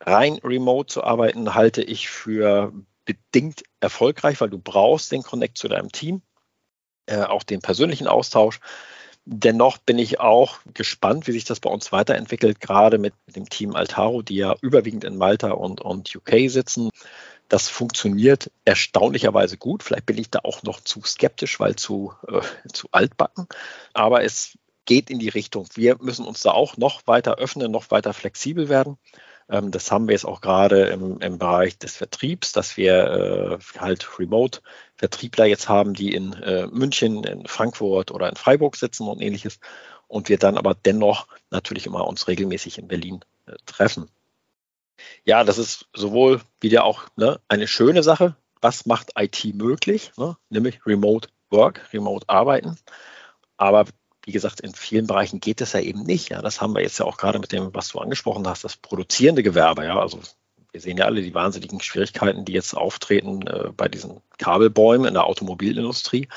[0.00, 2.72] rein remote zu arbeiten, halte ich für
[3.04, 6.22] bedingt erfolgreich, weil du brauchst den Connect zu deinem Team,
[7.06, 8.60] äh, auch den persönlichen Austausch.
[9.26, 13.74] Dennoch bin ich auch gespannt, wie sich das bei uns weiterentwickelt, gerade mit dem Team
[13.74, 16.90] Altaro, die ja überwiegend in Malta und, und UK sitzen.
[17.48, 19.82] Das funktioniert erstaunlicherweise gut.
[19.82, 22.40] Vielleicht bin ich da auch noch zu skeptisch, weil zu, äh,
[22.72, 23.46] zu altbacken.
[23.92, 25.66] Aber es geht in die Richtung.
[25.74, 28.98] Wir müssen uns da auch noch weiter öffnen, noch weiter flexibel werden.
[29.48, 33.78] Ähm, das haben wir jetzt auch gerade im, im Bereich des Vertriebs, dass wir äh,
[33.78, 39.20] halt Remote-Vertriebler jetzt haben, die in äh, München, in Frankfurt oder in Freiburg sitzen und
[39.20, 39.58] ähnliches.
[40.06, 44.08] Und wir dann aber dennoch natürlich immer uns regelmäßig in Berlin äh, treffen.
[45.24, 48.36] Ja, das ist sowohl wieder auch ne, eine schöne Sache.
[48.60, 50.12] Was macht IT möglich?
[50.16, 50.36] Ne?
[50.48, 52.78] Nämlich Remote Work, Remote Arbeiten.
[53.56, 53.86] Aber
[54.24, 56.30] wie gesagt, in vielen Bereichen geht das ja eben nicht.
[56.30, 58.76] Ja, das haben wir jetzt ja auch gerade mit dem, was du angesprochen hast, das
[58.76, 59.84] produzierende Gewerbe.
[59.84, 60.20] Ja, also
[60.72, 65.14] wir sehen ja alle die wahnsinnigen Schwierigkeiten, die jetzt auftreten äh, bei diesen Kabelbäumen in
[65.14, 66.28] der Automobilindustrie.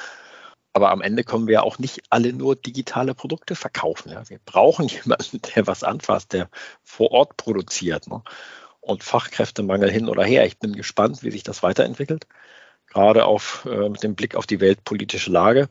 [0.77, 4.11] Aber am Ende können wir ja auch nicht alle nur digitale Produkte verkaufen.
[4.11, 4.29] Ja.
[4.29, 6.51] Wir brauchen jemanden, der was anfasst, der
[6.83, 8.05] vor Ort produziert.
[8.05, 8.21] Ne?
[8.79, 10.45] Und Fachkräftemangel hin oder her.
[10.45, 12.27] Ich bin gespannt, wie sich das weiterentwickelt.
[12.85, 15.67] Gerade auf, äh, mit dem Blick auf die weltpolitische Lage,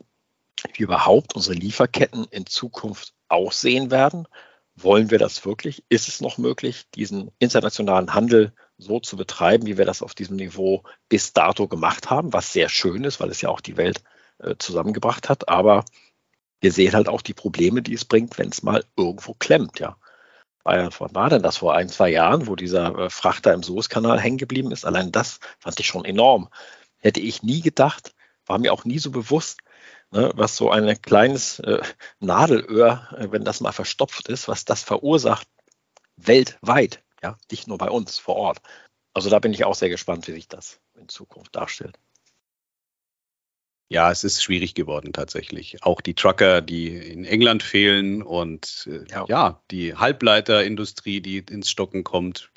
[0.75, 4.27] wie überhaupt unsere Lieferketten in Zukunft aussehen werden.
[4.75, 5.85] Wollen wir das wirklich?
[5.89, 10.35] Ist es noch möglich, diesen internationalen Handel so zu betreiben, wie wir das auf diesem
[10.35, 14.03] Niveau bis dato gemacht haben, was sehr schön ist, weil es ja auch die Welt
[14.39, 15.49] äh, zusammengebracht hat.
[15.49, 15.85] Aber
[16.61, 19.97] wir sehen halt auch die Probleme, die es bringt, wenn es mal irgendwo klemmt, ja.
[20.65, 24.37] Was war denn das vor ein, zwei Jahren, wo dieser äh, Frachter im Suezkanal hängen
[24.37, 24.85] geblieben ist?
[24.85, 26.49] Allein das fand ich schon enorm.
[26.99, 28.15] Hätte ich nie gedacht,
[28.47, 29.61] war mir auch nie so bewusst,
[30.11, 31.83] ne, was so ein kleines äh,
[32.19, 35.47] Nadelöhr, äh, wenn das mal verstopft ist, was das verursacht
[36.17, 38.59] weltweit, ja, nicht nur bei uns vor Ort.
[39.15, 41.97] Also da bin ich auch sehr gespannt, wie sich das in Zukunft darstellt.
[43.89, 45.83] Ja, es ist schwierig geworden tatsächlich.
[45.83, 49.25] Auch die Trucker, die in England fehlen und äh, ja.
[49.29, 52.51] ja, die Halbleiterindustrie, die ins Stocken kommt.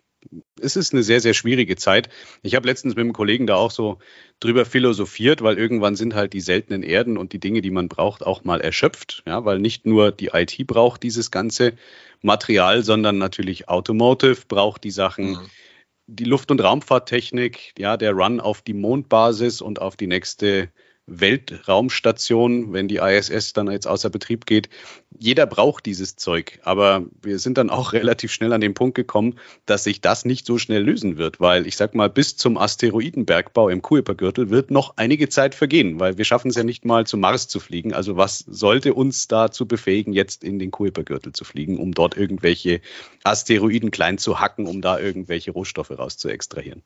[0.60, 2.10] Es ist eine sehr, sehr schwierige Zeit.
[2.42, 4.00] Ich habe letztens mit einem Kollegen da auch so
[4.40, 8.26] drüber philosophiert, weil irgendwann sind halt die seltenen Erden und die Dinge, die man braucht,
[8.26, 9.24] auch mal erschöpft.
[9.28, 11.74] Ja, weil nicht nur die IT braucht dieses ganze
[12.22, 15.34] Material, sondern natürlich Automotive braucht die Sachen.
[15.34, 15.50] Mhm.
[16.08, 20.70] Die Luft- und Raumfahrttechnik, ja, der Run auf die Mondbasis und auf die nächste
[21.10, 24.70] Weltraumstation, wenn die ISS dann jetzt außer Betrieb geht.
[25.18, 29.40] Jeder braucht dieses Zeug, aber wir sind dann auch relativ schnell an den Punkt gekommen,
[29.66, 33.70] dass sich das nicht so schnell lösen wird, weil ich sag mal, bis zum Asteroidenbergbau
[33.70, 37.20] im Kuipergürtel wird noch einige Zeit vergehen, weil wir schaffen es ja nicht mal zum
[37.22, 37.94] Mars zu fliegen.
[37.94, 42.82] Also was sollte uns dazu befähigen, jetzt in den Kuipergürtel zu fliegen, um dort irgendwelche
[43.24, 46.84] Asteroiden klein zu hacken, um da irgendwelche Rohstoffe raus zu extrahieren?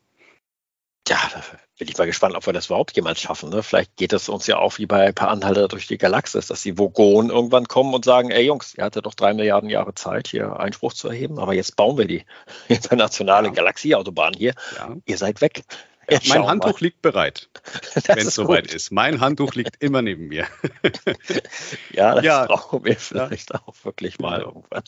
[1.08, 1.44] Ja, da
[1.78, 3.50] bin ich mal gespannt, ob wir das überhaupt jemals schaffen.
[3.50, 3.62] Ne?
[3.62, 6.78] Vielleicht geht es uns ja auch wie bei Per Anhalter durch die Galaxis, dass die
[6.78, 10.58] Vogonen irgendwann kommen und sagen, ey Jungs, ihr hattet doch drei Milliarden Jahre Zeit, hier
[10.58, 12.24] Einspruch zu erheben, aber jetzt bauen wir die
[12.70, 13.54] internationale ja.
[13.54, 14.54] Galaxieautobahn hier.
[14.78, 14.96] Ja.
[15.06, 15.64] Ihr seid weg.
[16.10, 16.86] Ja, mein Handtuch mal.
[16.86, 17.50] liegt bereit,
[18.06, 18.92] wenn es soweit ist.
[18.92, 20.48] Mein Handtuch liegt immer neben mir.
[21.92, 22.46] ja, das ja.
[22.46, 24.84] brauchen wir vielleicht auch wirklich mal irgendwann.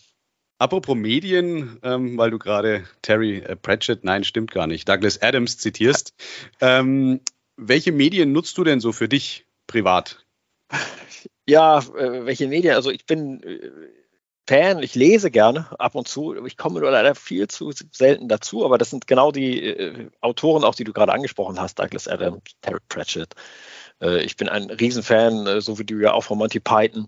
[0.58, 5.58] Apropos Medien, ähm, weil du gerade Terry äh, Pratchett, nein, stimmt gar nicht, Douglas Adams
[5.58, 6.14] zitierst.
[6.62, 7.20] Ähm,
[7.58, 10.26] welche Medien nutzt du denn so für dich privat?
[11.46, 12.76] Ja, äh, welche Medien?
[12.76, 13.72] Also ich bin äh,
[14.48, 16.46] Fan, ich lese gerne ab und zu.
[16.46, 20.76] Ich komme nur leider viel zu selten dazu, aber das sind genau die Autoren, auch
[20.76, 23.34] die du gerade angesprochen hast, Douglas Adams, Terry Pratchett.
[24.00, 27.08] Ich bin ein Riesenfan, so wie du ja auch von Monty Python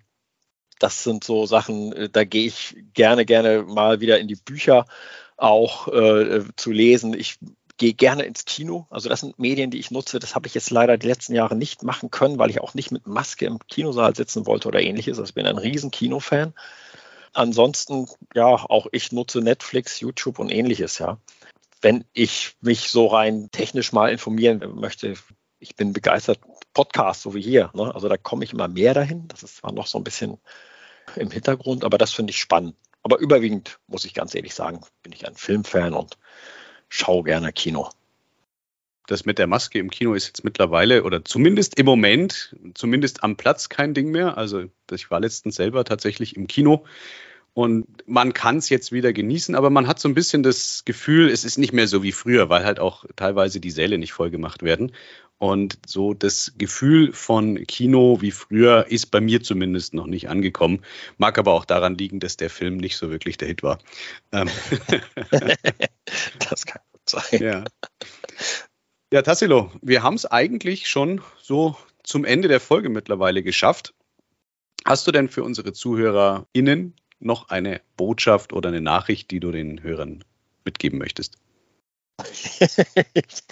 [0.80, 4.86] das sind so Sachen, äh, da gehe ich gerne, gerne mal wieder in die Bücher
[5.38, 7.14] auch äh, zu lesen.
[7.14, 7.38] Ich
[7.78, 8.88] gehe gerne ins Kino.
[8.90, 10.20] Also das sind Medien, die ich nutze.
[10.20, 12.92] Das habe ich jetzt leider die letzten Jahre nicht machen können, weil ich auch nicht
[12.92, 15.20] mit Maske im Kinosaal sitzen wollte oder ähnliches.
[15.20, 16.54] Also ich bin ein riesen Kinofan.
[17.34, 21.20] Ansonsten, ja, auch ich nutze Netflix, YouTube und ähnliches, ja.
[21.82, 25.14] Wenn ich mich so rein technisch mal informieren möchte,
[25.60, 26.40] ich bin begeistert
[26.78, 27.72] Podcast, so wie hier.
[27.74, 27.92] Ne?
[27.96, 29.28] Also da komme ich immer mehr dahin.
[29.30, 30.38] Das ist zwar noch so ein bisschen
[31.16, 32.76] im Hintergrund, aber das finde ich spannend.
[33.02, 36.20] Aber überwiegend, muss ich ganz ehrlich sagen, bin ich ein Filmfan und
[36.88, 37.90] schaue gerne Kino.
[39.08, 43.38] Das mit der Maske im Kino ist jetzt mittlerweile oder zumindest im Moment, zumindest am
[43.38, 44.38] Platz kein Ding mehr.
[44.38, 46.86] Also ich war letztens selber tatsächlich im Kino
[47.58, 51.28] und man kann es jetzt wieder genießen, aber man hat so ein bisschen das Gefühl,
[51.28, 54.30] es ist nicht mehr so wie früher, weil halt auch teilweise die Säle nicht voll
[54.30, 54.92] gemacht werden.
[55.40, 60.82] Und so das Gefühl von Kino wie früher ist bei mir zumindest noch nicht angekommen.
[61.18, 63.78] Mag aber auch daran liegen, dass der Film nicht so wirklich der Hit war.
[64.32, 64.50] Ähm.
[66.50, 67.42] das kann gut sein.
[67.42, 67.64] Ja,
[69.14, 73.94] ja Tassilo, wir haben es eigentlich schon so zum Ende der Folge mittlerweile geschafft.
[74.86, 79.84] Hast du denn für unsere ZuhörerInnen noch eine Botschaft oder eine Nachricht, die du den
[79.84, 80.24] Hörern
[80.66, 81.38] mitgeben möchtest?
[83.14, 83.44] Ich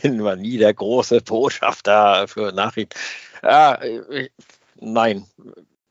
[0.00, 2.98] bin mal nie der große Botschafter für Nachrichten.
[3.42, 3.78] Ja,
[4.76, 5.26] nein,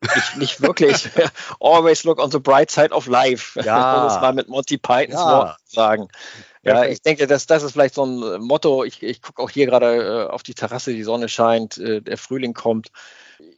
[0.02, 1.10] ich, nicht wirklich.
[1.60, 3.60] Always look on the bright side of life.
[3.62, 4.02] Ja.
[4.02, 5.58] Um es mal mit Monty Pythons ja.
[5.66, 6.08] Sagen.
[6.64, 8.84] Ja, ich denke, das, das ist vielleicht so ein Motto.
[8.84, 12.18] Ich, ich gucke auch hier gerade äh, auf die Terrasse, die Sonne scheint, äh, der
[12.18, 12.90] Frühling kommt.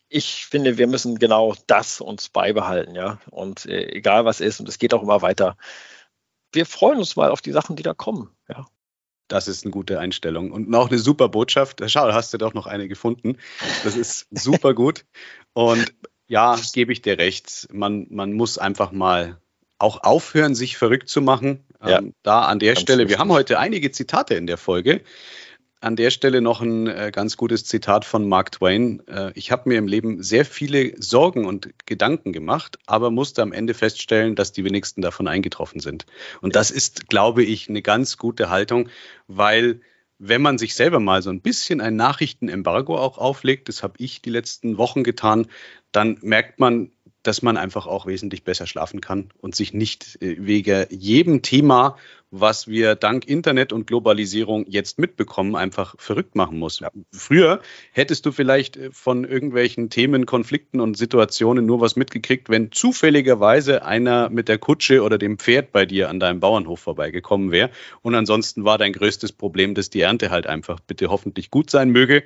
[0.09, 3.19] Ich finde, wir müssen genau das uns beibehalten, ja.
[3.29, 5.55] Und äh, egal was ist, und es geht auch immer weiter
[6.51, 8.29] wir freuen uns mal auf die Sachen, die da kommen.
[9.27, 11.81] Das ist eine gute Einstellung und auch eine super Botschaft.
[11.87, 13.37] Schau, hast du doch noch eine gefunden.
[13.83, 15.05] Das ist super gut.
[15.53, 15.93] Und
[16.27, 17.67] ja, gebe ich dir recht.
[17.71, 19.39] Man, man muss einfach mal
[19.79, 21.65] auch aufhören, sich verrückt zu machen.
[21.81, 21.99] Ja.
[21.99, 23.15] Ähm, da an der Stelle, richtig.
[23.15, 25.01] wir haben heute einige Zitate in der Folge
[25.79, 29.05] an der Stelle noch ein äh, ganz gutes Zitat von Mark Twain.
[29.07, 33.53] Äh, ich habe mir im Leben sehr viele Sorgen und Gedanken gemacht, aber musste am
[33.53, 36.05] Ende feststellen, dass die wenigsten davon eingetroffen sind.
[36.41, 38.89] Und das ist, glaube ich, eine ganz gute Haltung,
[39.27, 39.81] weil
[40.19, 44.21] wenn man sich selber mal so ein bisschen ein Nachrichtenembargo auch auflegt, das habe ich
[44.21, 45.47] die letzten Wochen getan,
[45.91, 46.91] dann merkt man,
[47.27, 51.97] dass man einfach auch wesentlich besser schlafen kann und sich nicht äh, wegen jedem Thema,
[52.31, 56.81] was wir dank Internet und Globalisierung jetzt mitbekommen, einfach verrückt machen muss.
[57.11, 57.61] Früher
[57.91, 63.83] hättest du vielleicht äh, von irgendwelchen Themen, Konflikten und Situationen nur was mitgekriegt, wenn zufälligerweise
[63.83, 67.71] einer mit der Kutsche oder dem Pferd bei dir an deinem Bauernhof vorbeigekommen wäre.
[68.03, 71.89] Und ansonsten war dein größtes Problem, dass die Ernte halt einfach bitte hoffentlich gut sein
[71.89, 72.23] möge.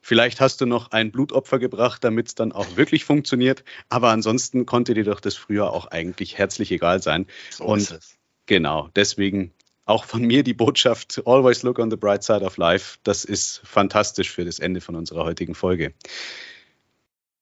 [0.00, 3.64] Vielleicht hast du noch ein Blutopfer gebracht, damit es dann auch wirklich funktioniert.
[3.88, 7.26] Aber ansonsten konnte dir doch das früher auch eigentlich herzlich egal sein.
[7.50, 7.98] So Und
[8.46, 9.52] genau, deswegen
[9.84, 12.98] auch von mir die Botschaft, always look on the bright side of life.
[13.02, 15.92] Das ist fantastisch für das Ende von unserer heutigen Folge.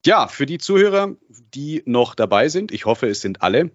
[0.05, 3.71] Ja, für die Zuhörer, die noch dabei sind, ich hoffe, es sind alle,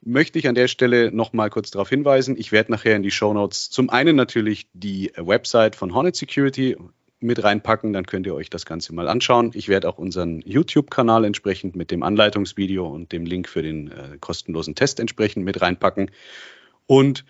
[0.00, 2.36] möchte ich an der Stelle noch mal kurz darauf hinweisen.
[2.36, 6.76] Ich werde nachher in die Show Notes zum einen natürlich die Website von Hornet Security
[7.20, 9.50] mit reinpacken, dann könnt ihr euch das Ganze mal anschauen.
[9.54, 14.18] Ich werde auch unseren YouTube-Kanal entsprechend mit dem Anleitungsvideo und dem Link für den äh,
[14.20, 16.10] kostenlosen Test entsprechend mit reinpacken.
[16.86, 17.24] Und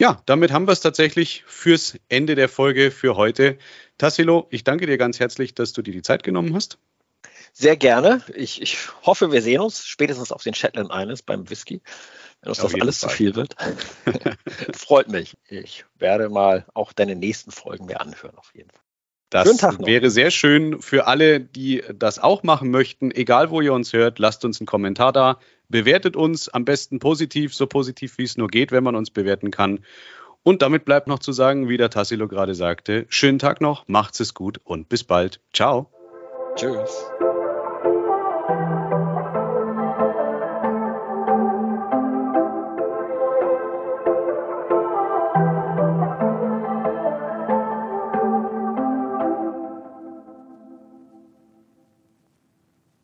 [0.00, 3.56] ja, damit haben wir es tatsächlich fürs Ende der Folge für heute.
[3.98, 6.78] Tassilo, ich danke dir ganz herzlich, dass du dir die Zeit genommen hast.
[7.52, 8.22] Sehr gerne.
[8.34, 11.80] Ich, ich hoffe, wir sehen uns spätestens auf den Shetland Islands beim Whisky,
[12.42, 13.10] wenn uns das alles Fall.
[13.10, 13.56] zu viel wird.
[14.76, 15.34] Freut mich.
[15.48, 18.85] Ich werde mal auch deine nächsten Folgen mir anhören, auf jeden Fall.
[19.30, 23.10] Das wäre sehr schön für alle, die das auch machen möchten.
[23.10, 25.38] Egal, wo ihr uns hört, lasst uns einen Kommentar da.
[25.68, 29.50] Bewertet uns am besten positiv, so positiv wie es nur geht, wenn man uns bewerten
[29.50, 29.80] kann.
[30.44, 34.20] Und damit bleibt noch zu sagen, wie der Tassilo gerade sagte, schönen Tag noch, macht's
[34.20, 35.40] es gut und bis bald.
[35.52, 35.90] Ciao.
[36.54, 37.10] Tschüss.